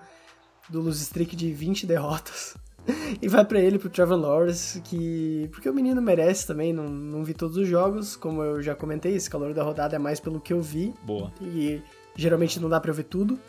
[0.69, 2.55] do lose streak de 20 derrotas.
[3.21, 5.49] e vai para ele, pro Trevor Lawrence, que.
[5.51, 9.15] Porque o menino merece também, não, não vi todos os jogos, como eu já comentei,
[9.15, 10.93] esse calor da rodada é mais pelo que eu vi.
[11.03, 11.31] Boa.
[11.41, 11.81] E
[12.15, 13.39] geralmente não dá pra eu ver tudo.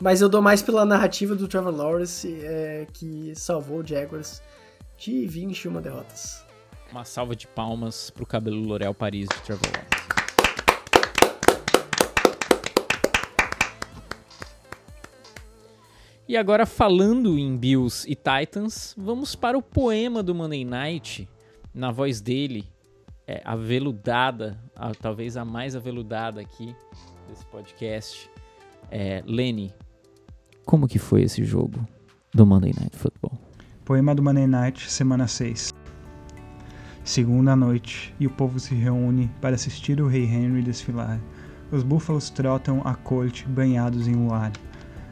[0.00, 4.42] Mas eu dou mais pela narrativa do Trevor Lawrence, é, que salvou o Jaguars
[4.96, 6.44] de 21 derrotas.
[6.90, 9.96] Uma salva de palmas pro cabelo L'Oréal Paris de Trevor Lawrence.
[16.28, 21.28] E agora falando em Bills e Titans, vamos para o poema do Monday Night,
[21.72, 22.66] na voz dele,
[23.28, 26.74] é, aveludada, a, talvez a mais aveludada aqui
[27.28, 28.28] desse podcast,
[28.90, 29.72] é, Lenny,
[30.64, 31.86] como que foi esse jogo
[32.34, 33.38] do Monday Night Football?
[33.84, 35.72] Poema do Monday Night, semana 6.
[37.04, 41.20] Segunda noite, e o povo se reúne para assistir o rei Henry desfilar.
[41.70, 44.50] Os búfalos trotam a corte banhados em luar.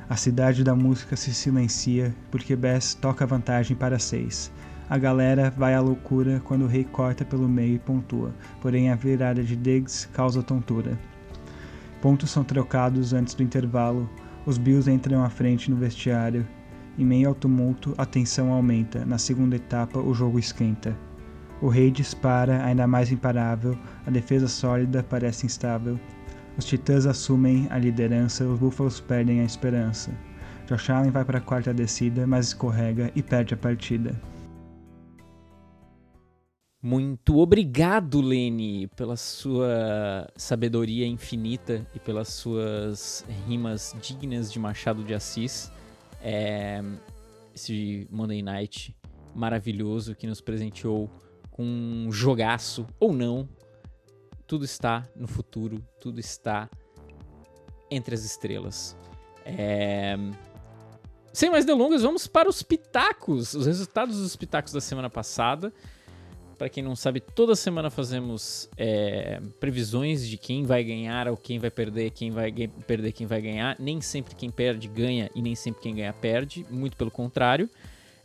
[0.08, 4.52] A cidade da música se silencia porque Bess toca vantagem para seis.
[4.90, 8.96] A galera vai à loucura quando o rei corta pelo meio e pontua, porém a
[8.96, 10.98] virada de Diggs causa tontura.
[12.04, 14.10] Pontos são trocados antes do intervalo,
[14.44, 16.46] os Bills entram à frente no vestiário.
[16.98, 19.06] Em meio ao tumulto, a tensão aumenta.
[19.06, 20.94] Na segunda etapa, o jogo esquenta.
[21.62, 23.74] O rei dispara, ainda mais imparável,
[24.06, 25.98] a defesa sólida parece instável.
[26.58, 30.10] Os titãs assumem a liderança, os búfalos perdem a esperança.
[30.66, 34.14] Josh Allen vai para a quarta descida, mas escorrega e perde a partida.
[36.86, 45.14] Muito obrigado, Lene, pela sua sabedoria infinita e pelas suas rimas dignas de Machado de
[45.14, 45.72] Assis.
[46.20, 46.82] É,
[47.54, 48.94] esse Monday Night
[49.34, 51.10] maravilhoso que nos presenteou
[51.50, 53.48] com um jogaço ou não.
[54.46, 56.68] Tudo está no futuro, tudo está
[57.90, 58.94] entre as estrelas.
[59.46, 60.18] É...
[61.32, 65.72] Sem mais delongas, vamos para os pitacos, os resultados dos pitacos da semana passada.
[66.56, 71.58] Para quem não sabe, toda semana fazemos é, previsões de quem vai ganhar ou quem
[71.58, 72.52] vai perder, quem vai
[72.86, 73.76] perder, quem vai ganhar.
[73.78, 77.68] Nem sempre quem perde ganha e nem sempre quem ganha perde, muito pelo contrário.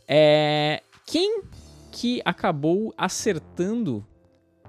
[0.06, 1.42] É, quem
[1.90, 4.04] que acabou acertando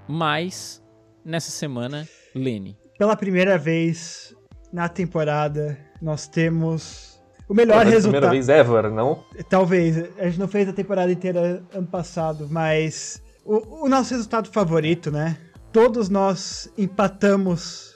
[0.08, 0.82] mais
[1.24, 2.78] nessa semana, Lene?
[2.98, 4.36] Pela primeira vez
[4.72, 7.12] na temporada, nós temos
[7.52, 8.30] o melhor Pela resultado.
[8.30, 9.26] Primeira vez ever, não?
[9.50, 9.98] Talvez.
[10.18, 15.12] A gente não fez a temporada inteira ano passado, mas o, o nosso resultado favorito,
[15.12, 15.38] né?
[15.72, 17.94] Todos nós empatamos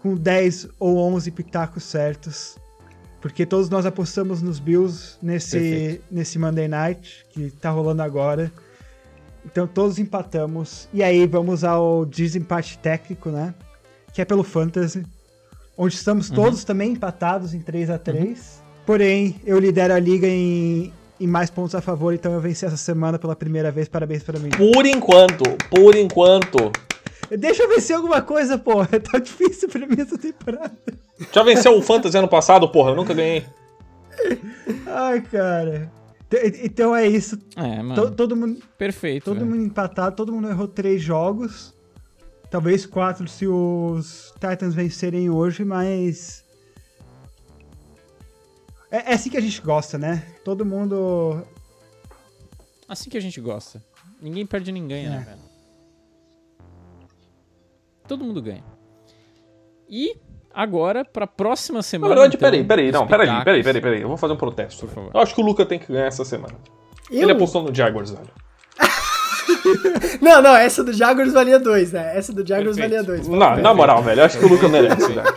[0.00, 2.56] com 10 ou 11 pitacos certos.
[3.20, 8.52] Porque todos nós apostamos nos Bills nesse, nesse Monday Night, que tá rolando agora.
[9.44, 10.88] Então todos empatamos.
[10.92, 13.54] E aí vamos ao desempate técnico, né?
[14.12, 15.04] Que é pelo Fantasy.
[15.76, 16.36] Onde estamos uhum.
[16.36, 18.66] todos também empatados em 3 a 3 uhum.
[18.86, 22.76] Porém, eu lidero a liga em, e mais pontos a favor, então eu venci essa
[22.76, 23.88] semana pela primeira vez.
[23.88, 24.50] Parabéns para mim.
[24.50, 26.70] Por enquanto, por enquanto.
[27.30, 28.88] Deixa eu vencer alguma coisa, porra.
[29.00, 30.76] Tá difícil pra mim essa temporada.
[31.32, 32.90] Já venceu o Fantasy ano passado, porra?
[32.90, 33.44] Eu nunca ganhei.
[34.86, 35.90] Ai, cara.
[36.62, 37.38] Então é isso.
[37.56, 38.10] É, mano.
[38.10, 38.60] todo mundo.
[38.76, 39.24] Perfeito.
[39.24, 39.46] Todo véio.
[39.46, 41.74] mundo empatado, todo mundo errou três jogos.
[42.50, 46.44] Talvez quatro se os Titans vencerem hoje, mas
[48.90, 50.24] é, é assim que a gente gosta, né?
[50.44, 51.42] Todo mundo.
[52.88, 53.82] Assim que a gente gosta.
[54.20, 55.18] Ninguém perde ninguém, né, é.
[55.18, 55.46] né, velho?
[58.06, 58.64] Todo mundo ganha.
[59.88, 60.16] E
[60.54, 62.14] agora, pra próxima semana.
[62.14, 64.02] Na verdade, então, peraí, peraí, não, peraí, peraí, peraí, peraí.
[64.02, 64.86] Eu vou fazer um protesto.
[64.86, 65.10] Por favor.
[65.12, 66.54] Eu acho que o Luca tem que ganhar essa semana.
[67.10, 67.22] Eu?
[67.22, 68.30] Ele apostou no Jaguars, velho.
[70.20, 72.16] não, não, essa do Jaguars valia dois, né?
[72.16, 72.90] Essa do Jaguars Perfeito.
[72.90, 73.28] valia dois.
[73.28, 75.34] Não, na moral, velho, eu acho que o Luca merece, velho.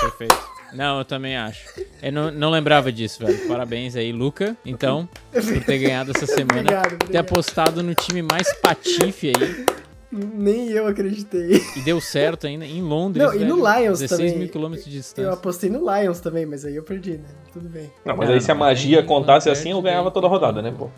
[0.00, 0.55] Perfeito.
[0.76, 1.66] Não, eu também acho.
[2.02, 3.48] Eu não, não lembrava disso, velho.
[3.48, 6.60] Parabéns aí, Luca, então, por ter ganhado essa semana.
[6.60, 7.10] obrigado, obrigado.
[7.10, 9.66] Ter apostado no time mais patife aí.
[10.12, 11.60] Nem eu acreditei.
[11.76, 13.24] E deu certo ainda em Londres.
[13.24, 14.38] Não, velho, e no Lions 16 também.
[14.38, 15.28] mil quilômetros de distância.
[15.28, 17.28] Eu apostei no Lions também, mas aí eu perdi, né?
[17.52, 17.90] Tudo bem.
[18.04, 20.72] Não, mas não, aí se a magia contasse assim, eu ganhava toda a rodada, né,
[20.76, 20.90] pô?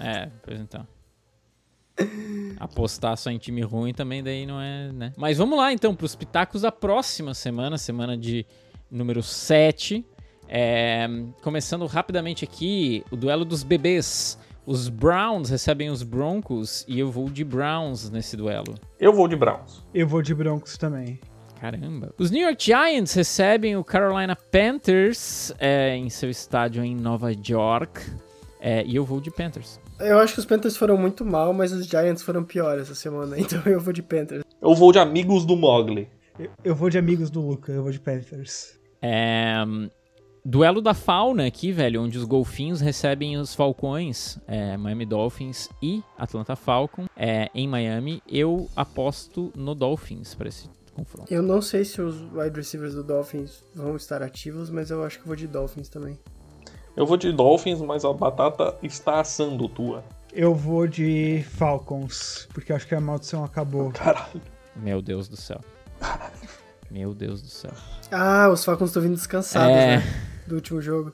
[0.00, 0.86] É, pois então.
[2.58, 5.12] Apostar só em time ruim também daí não é, né?
[5.16, 8.46] Mas vamos lá então para os pitacos da próxima semana, semana de
[8.90, 10.04] número 7.
[10.48, 11.08] É,
[11.42, 14.38] começando rapidamente aqui, o duelo dos bebês.
[14.64, 18.74] Os Browns recebem os Broncos e eu vou de Browns nesse duelo.
[19.00, 19.82] Eu vou de Browns.
[19.92, 21.18] Eu vou de Broncos também.
[21.60, 22.12] Caramba.
[22.18, 28.00] Os New York Giants recebem o Carolina Panthers é, em seu estádio em Nova York.
[28.60, 29.80] É, e eu vou de Panthers.
[30.02, 33.38] Eu acho que os Panthers foram muito mal, mas os Giants foram piores essa semana,
[33.40, 34.44] então eu vou de Panthers.
[34.60, 36.08] Eu vou de amigos do Mogli.
[36.38, 38.78] Eu, eu vou de amigos do Luca, eu vou de Panthers.
[39.00, 39.54] É,
[40.44, 46.02] duelo da fauna aqui, velho, onde os golfinhos recebem os falcões, é, Miami Dolphins e
[46.18, 48.22] Atlanta Falcon, é, em Miami.
[48.28, 51.32] Eu aposto no Dolphins para esse confronto.
[51.32, 55.20] Eu não sei se os wide receivers do Dolphins vão estar ativos, mas eu acho
[55.20, 56.18] que vou de Dolphins também.
[56.96, 60.04] Eu vou de Dolphins, mas a batata está assando tua.
[60.32, 63.90] Eu vou de Falcons, porque acho que a maldição acabou.
[63.92, 64.40] Caralho.
[64.76, 65.60] Meu Deus do céu.
[66.00, 66.32] Caralho.
[66.90, 67.72] Meu Deus do céu.
[68.10, 69.96] Ah, os Falcons estão vindo descansados, é...
[69.96, 70.02] né?
[70.46, 71.12] Do último jogo.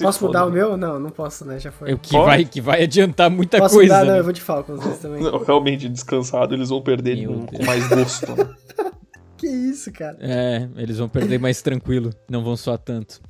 [0.00, 0.76] Posso mudar foda, o meu?
[0.76, 1.58] Não, não posso, né?
[1.58, 1.92] Já foi.
[1.92, 3.92] O que, vai, que vai adiantar muita posso coisa.
[3.92, 4.12] Mudar, né?
[4.12, 5.22] Não, eu vou de Falcons também.
[5.22, 8.34] Não, realmente, descansado, eles vão perder com, com mais gosto.
[8.34, 8.54] Né?
[9.36, 10.16] que isso, cara.
[10.20, 12.10] É, eles vão perder mais tranquilo.
[12.28, 13.20] Não vão soar tanto.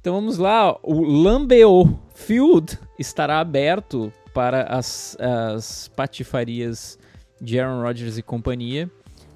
[0.00, 6.98] Então vamos lá, o Lambeo Field estará aberto para as, as patifarias
[7.40, 8.90] de Aaron Rodgers e companhia.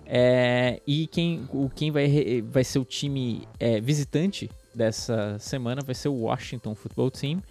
[0.06, 5.94] É, e quem, o, quem vai, vai ser o time é, visitante dessa semana vai
[5.94, 7.42] ser o Washington Football Team.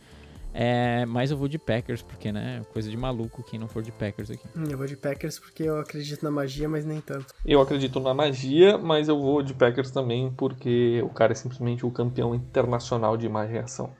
[0.54, 3.92] É, mas eu vou de Packers, porque, né, coisa de maluco quem não for de
[3.92, 4.46] Packers aqui.
[4.56, 7.34] Hum, Eu vou de Packers porque eu acredito na magia, mas nem tanto.
[7.46, 11.86] Eu acredito na magia, mas eu vou de Packers também porque o cara é simplesmente
[11.86, 13.94] o campeão internacional de imagem e ação.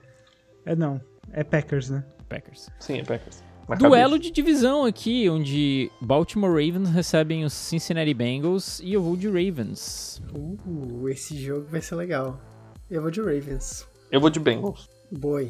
[0.66, 1.00] É não,
[1.32, 2.04] é Packers, né?
[2.28, 2.70] Packers.
[2.80, 3.44] Sim, é Packers.
[3.70, 4.20] Na Duelo cabeça.
[4.20, 10.22] de divisão aqui, onde Baltimore Ravens recebem os Cincinnati Bengals e eu vou de Ravens.
[10.36, 12.38] Uh, esse jogo vai ser legal.
[12.90, 13.88] Eu vou de Ravens.
[14.12, 14.90] Eu vou de Bengals.
[15.10, 15.42] Boa,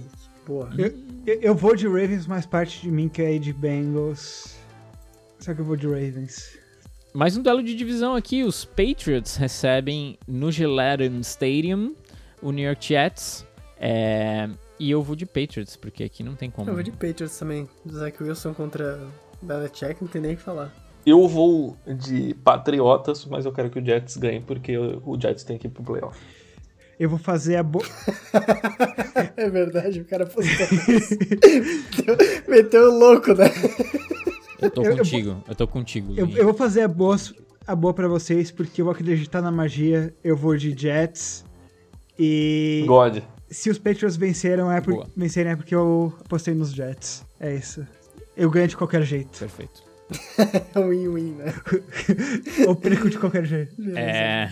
[0.78, 0.94] Eu,
[1.26, 4.56] eu- eu vou de Ravens, mas parte de mim quer ir de Bengals.
[5.40, 6.58] Só que eu vou de Ravens.
[7.14, 11.94] Mais um duelo de divisão aqui, os Patriots recebem no Gillette Stadium
[12.42, 13.46] o New York Jets.
[13.78, 14.48] É,
[14.80, 16.70] e eu vou de Patriots, porque aqui não tem como.
[16.70, 17.68] Eu vou de Patriots também.
[17.92, 19.00] Zach Wilson contra
[19.42, 20.74] Belichick, não tem nem o que falar.
[21.06, 25.58] Eu vou de Patriotas, mas eu quero que o Jets ganhe porque o Jets tem
[25.58, 26.18] que ir pro playoff.
[27.02, 27.84] Eu vou fazer a boa.
[29.36, 31.18] É verdade, o cara postou isso.
[32.48, 33.46] Meteu o louco, né?
[34.62, 36.14] Eu tô Eu- eu contigo, eu tô contigo.
[36.16, 37.16] Eu, eu vou fazer a boa,
[37.66, 40.14] a boa pra vocês, porque eu vou acreditar na magia.
[40.24, 41.44] Eu vou de Jets.
[42.20, 43.20] E God.
[43.50, 45.08] se os Patriots venceram é, por, Boa.
[45.18, 47.26] vencerem é porque eu apostei nos Jets.
[47.40, 47.86] É isso.
[48.38, 49.40] Eu ganho de qualquer jeito.
[49.40, 49.82] Perfeito.
[50.76, 51.54] É um win-win, né?
[52.68, 53.74] Ou perco de qualquer jeito.
[53.96, 54.52] É,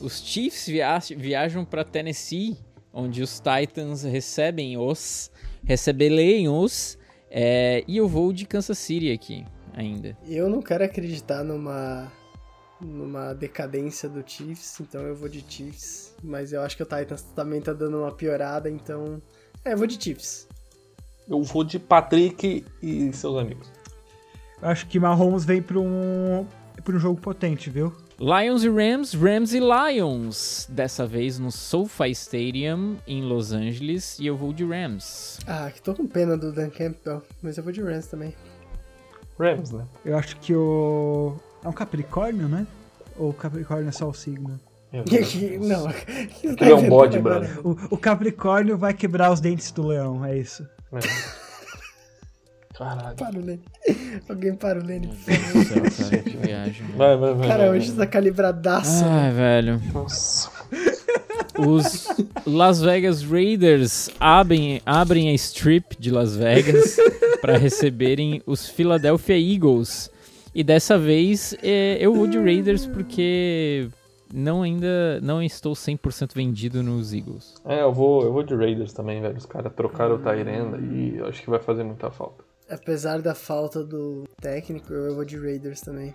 [0.00, 2.56] os Chiefs via- viajam para Tennessee,
[2.92, 5.30] onde os Titans recebem os
[5.64, 6.96] recebelem os
[7.30, 9.44] é, e eu vou de Kansas City aqui
[9.74, 10.16] ainda.
[10.26, 12.10] Eu não quero acreditar numa
[12.80, 17.22] numa decadência do Chiefs, então eu vou de Chiefs, mas eu acho que o Titans
[17.34, 19.20] também tá dando uma piorada, então
[19.64, 20.46] é, eu vou de Chiefs.
[21.28, 23.70] Eu vou de Patrick e seus amigos.
[24.62, 26.46] Eu acho que Mahomes vem pra um,
[26.84, 27.92] pra um jogo potente, viu?
[28.20, 34.26] Lions e Rams, Rams e Lions, dessa vez no SoFi Stadium em Los Angeles e
[34.26, 35.38] eu vou de Rams.
[35.46, 38.34] Ah, que tô com pena do Dan Campbell, mas eu vou de Rams também.
[39.38, 39.86] Rams, né?
[40.04, 41.36] Eu acho que o.
[41.62, 42.66] É um Capricórnio, né?
[43.16, 44.58] Ou o Capricórnio é só o signo?
[44.92, 47.60] Não, Aquilo é um bode, brother.
[47.64, 50.66] O, o Capricórnio vai quebrar os dentes do leão, é isso.
[50.92, 51.47] É.
[52.78, 53.16] Caralho.
[53.16, 53.60] Para o Lene.
[54.28, 55.08] Alguém para o Lene.
[55.08, 56.86] Meu Deus do céu, cara, que viagem.
[56.86, 56.96] velho.
[56.96, 57.48] Vai, vai, vai.
[57.48, 58.06] Cara, vai, hoje vai.
[58.06, 59.04] tá calibradaço.
[59.04, 59.82] Ai, velho.
[59.92, 60.50] Nossa.
[61.58, 62.06] Os
[62.46, 66.96] Las Vegas Raiders abrem, abrem a strip de Las Vegas
[67.42, 70.08] para receberem os Philadelphia Eagles.
[70.54, 73.88] E dessa vez é, eu vou de Raiders porque
[74.32, 77.54] não ainda não estou 100% vendido nos Eagles.
[77.64, 79.36] É, eu vou, eu vou de Raiders também, velho.
[79.36, 82.47] Os caras trocaram o Tyrenda e eu acho que vai fazer muita falta.
[82.70, 86.14] Apesar da falta do técnico, eu vou de Raiders também.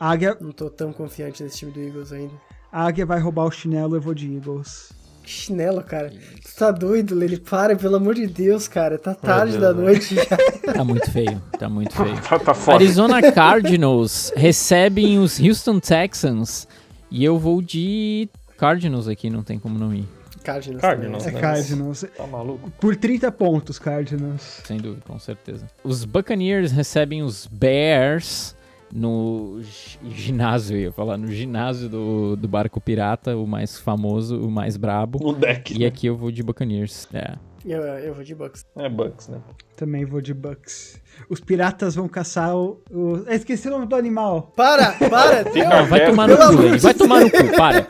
[0.00, 2.32] A Águia, Não tô tão confiante nesse time do Eagles ainda.
[2.72, 4.92] a Águia vai roubar o chinelo, eu vou de Eagles.
[5.22, 6.10] Que chinelo, cara.
[6.10, 7.36] Tu tá doido, Lene?
[7.36, 8.98] Para, pelo amor de Deus, cara.
[8.98, 10.24] Tá tarde Deus, da noite já.
[10.74, 12.16] Tá muito feio, tá muito feio.
[12.28, 12.78] Tá, tá foda.
[12.78, 16.66] Arizona Cardinals recebem os Houston Texans
[17.10, 18.28] e eu vou de
[18.58, 20.08] Cardinals aqui, não tem como não ir,
[20.42, 20.80] Cardinals.
[20.82, 21.26] Cardinals.
[21.26, 21.40] É Nossa.
[21.40, 22.04] Cardinals.
[22.16, 22.70] Tá maluco?
[22.80, 24.60] Por 30 pontos, Cardinals.
[24.64, 25.66] sem dúvida, com certeza.
[25.84, 28.54] Os Buccaneers recebem os Bears
[28.92, 34.38] no gi- ginásio, eu ia falar, no ginásio do, do Barco Pirata, o mais famoso,
[34.38, 35.18] o mais brabo.
[35.22, 35.74] No deck.
[35.78, 37.08] E aqui eu vou de Buccaneers.
[37.14, 37.36] É.
[37.64, 38.66] Eu, eu vou de Bucks.
[38.76, 39.38] É Bucks, né?
[39.76, 41.00] Também vou de Bucks.
[41.28, 42.80] Os piratas vão caçar o.
[42.90, 43.16] o...
[43.26, 44.52] Eu esqueci o nome do animal.
[44.56, 45.44] Para, para!
[45.68, 47.86] Não, vai tomar no cu, vai tomar no cu, para.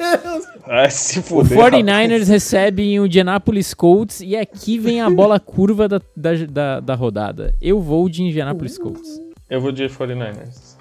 [0.65, 1.59] Ah, se O fuder.
[1.59, 6.95] 49ers recebem o Indianapolis Colts e aqui vem a bola curva da, da, da, da
[6.95, 7.55] rodada.
[7.61, 9.21] Eu vou de Indianapolis Colts.
[9.49, 10.77] Eu vou de 49ers.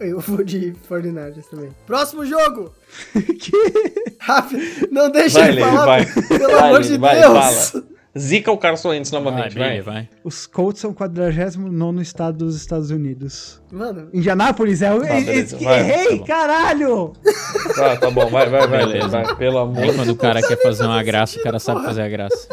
[0.00, 1.70] Eu vou de 49ers também.
[1.86, 2.72] Próximo jogo!
[4.20, 4.88] Rápido!
[4.90, 6.06] Não deixa Vai, ele falar, vai.
[6.06, 7.32] pelo Vai, amor de vai, Deus!
[7.70, 7.84] fala.
[8.18, 9.70] Zica o Carson Wentz novamente, vai.
[9.70, 10.08] Billy, vai.
[10.24, 13.60] Os Colts são o 49 estado dos Estados Unidos.
[13.70, 14.96] Mano, Indianápolis é o.
[15.02, 17.12] Ah, beleza, vai, Errei, tá caralho!
[17.76, 19.08] Tá, tá bom, vai, vai, vai, Beleza.
[19.08, 19.36] vai.
[19.36, 22.08] Pelo amor Aí quando o cara quer fazer uma graça, o cara sabe fazer a
[22.08, 22.48] graça.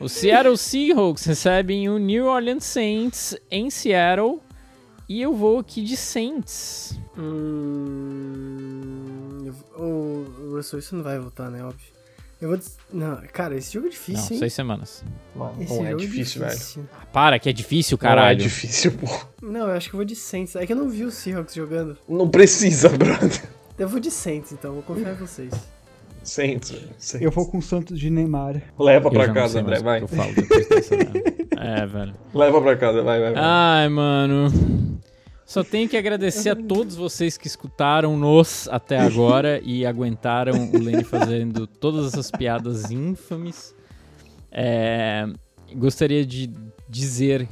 [0.00, 4.40] Os Seattle Seahawks recebem o New Orleans Saints em Seattle.
[5.08, 6.98] E eu vou aqui de Saints.
[8.56, 11.62] Hum, o Russell Wilson não vai voltar, né?
[11.64, 11.94] Óbvio.
[12.40, 12.58] Eu vou.
[12.92, 14.38] Não, cara, esse jogo é Não, difícil, hein?
[14.40, 15.02] seis semanas.
[15.60, 16.88] Esse não é jogo difícil, velho.
[16.92, 18.38] Ah, para, que é difícil, Não é caralho.
[18.38, 19.06] difícil, pô.
[19.40, 20.54] Não, eu acho que eu vou de Saints.
[20.56, 21.96] É que eu não vi o Seahawks jogando.
[22.08, 23.48] Não precisa, brother.
[23.78, 24.74] Eu vou de Saints, então.
[24.74, 25.52] Vou confiar em vocês.
[26.26, 26.74] Saints.
[27.20, 28.62] Eu vou com o Santos de Neymar.
[28.78, 30.02] Leva Eu pra casa, André, vai.
[30.02, 30.94] eu falo depois dessa?
[31.58, 32.14] É, velho.
[32.34, 33.42] Leva pra casa, vai, vai, vai.
[33.42, 34.48] Ai, mano.
[35.46, 41.02] Só tenho que agradecer a todos vocês que escutaram-nos até agora e aguentaram o Lenny
[41.02, 43.74] fazendo todas essas piadas ínfames.
[44.52, 45.26] É,
[45.74, 46.50] gostaria de
[46.88, 47.48] dizer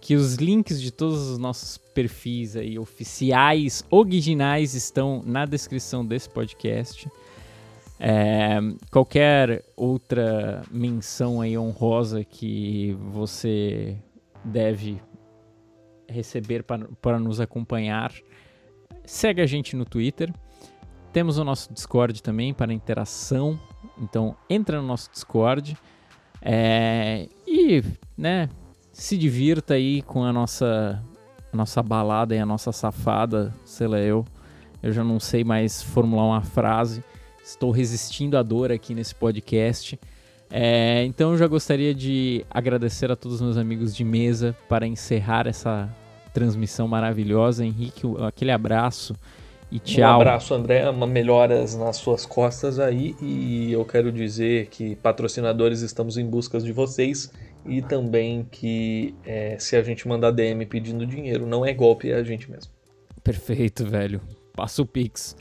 [0.00, 6.28] que os links de todos os nossos perfis aí oficiais, originais, estão na descrição desse
[6.28, 7.08] podcast.
[8.04, 8.58] É,
[8.90, 13.96] qualquer outra menção aí honrosa que você
[14.42, 15.00] deve
[16.08, 18.12] receber para, nos acompanhar,
[19.04, 20.34] segue a gente no Twitter.
[21.12, 23.56] Temos o nosso Discord também para interação,
[23.96, 25.78] então entra no nosso Discord
[26.40, 27.84] é, e,
[28.18, 28.48] né,
[28.92, 31.00] se divirta aí com a nossa
[31.52, 34.24] a nossa balada e a nossa safada, sei lá eu.
[34.82, 37.04] Eu já não sei mais formular uma frase.
[37.44, 39.98] Estou resistindo à dor aqui nesse podcast.
[40.50, 44.86] É, então eu já gostaria de agradecer a todos os meus amigos de mesa para
[44.86, 45.88] encerrar essa
[46.34, 47.64] transmissão maravilhosa.
[47.64, 49.16] Henrique, aquele abraço
[49.70, 50.18] e tchau.
[50.18, 50.92] Um abraço, André.
[50.92, 53.16] Melhoras nas suas costas aí.
[53.22, 57.32] E eu quero dizer que patrocinadores estamos em busca de vocês.
[57.64, 62.16] E também que é, se a gente mandar DM pedindo dinheiro, não é golpe, é
[62.16, 62.70] a gente mesmo.
[63.24, 64.20] Perfeito, velho.
[64.54, 65.34] Passa o Pix.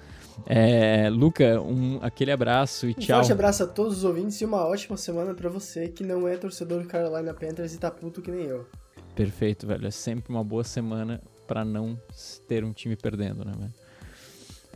[0.46, 3.18] É, Luca, um, aquele abraço e tchau.
[3.18, 6.28] Um forte abraço a todos os ouvintes e uma ótima semana para você que não
[6.28, 8.66] é torcedor do Carolina Panthers e tá puto que nem eu.
[9.16, 9.88] Perfeito, velho.
[9.88, 12.00] É sempre uma boa semana para não
[12.48, 13.74] ter um time perdendo, né, velho?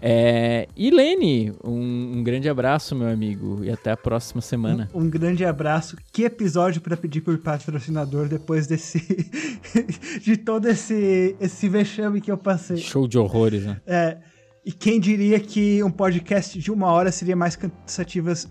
[0.01, 4.89] É, e Lene, um, um, grande abraço, meu amigo, e até a próxima semana.
[4.93, 5.95] Um, um grande abraço.
[6.11, 8.99] Que episódio para pedir por patrocinador depois desse.
[10.21, 12.77] de todo esse, esse vexame que eu passei.
[12.77, 13.81] Show de horrores, né?
[13.87, 14.17] É.
[14.65, 18.49] E quem diria que um podcast de uma hora seria mais cansativas,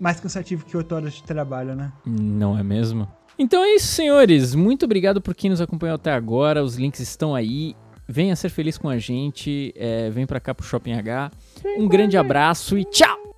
[0.00, 1.92] mais cansativo que oito horas de trabalho, né?
[2.06, 3.06] Não é mesmo?
[3.38, 4.54] Então é isso, senhores.
[4.54, 6.64] Muito obrigado por quem nos acompanhou até agora.
[6.64, 7.76] Os links estão aí.
[8.08, 9.74] Venha ser feliz com a gente.
[9.76, 11.30] É, vem pra cá pro Shopping H.
[11.78, 13.31] Um grande abraço e tchau!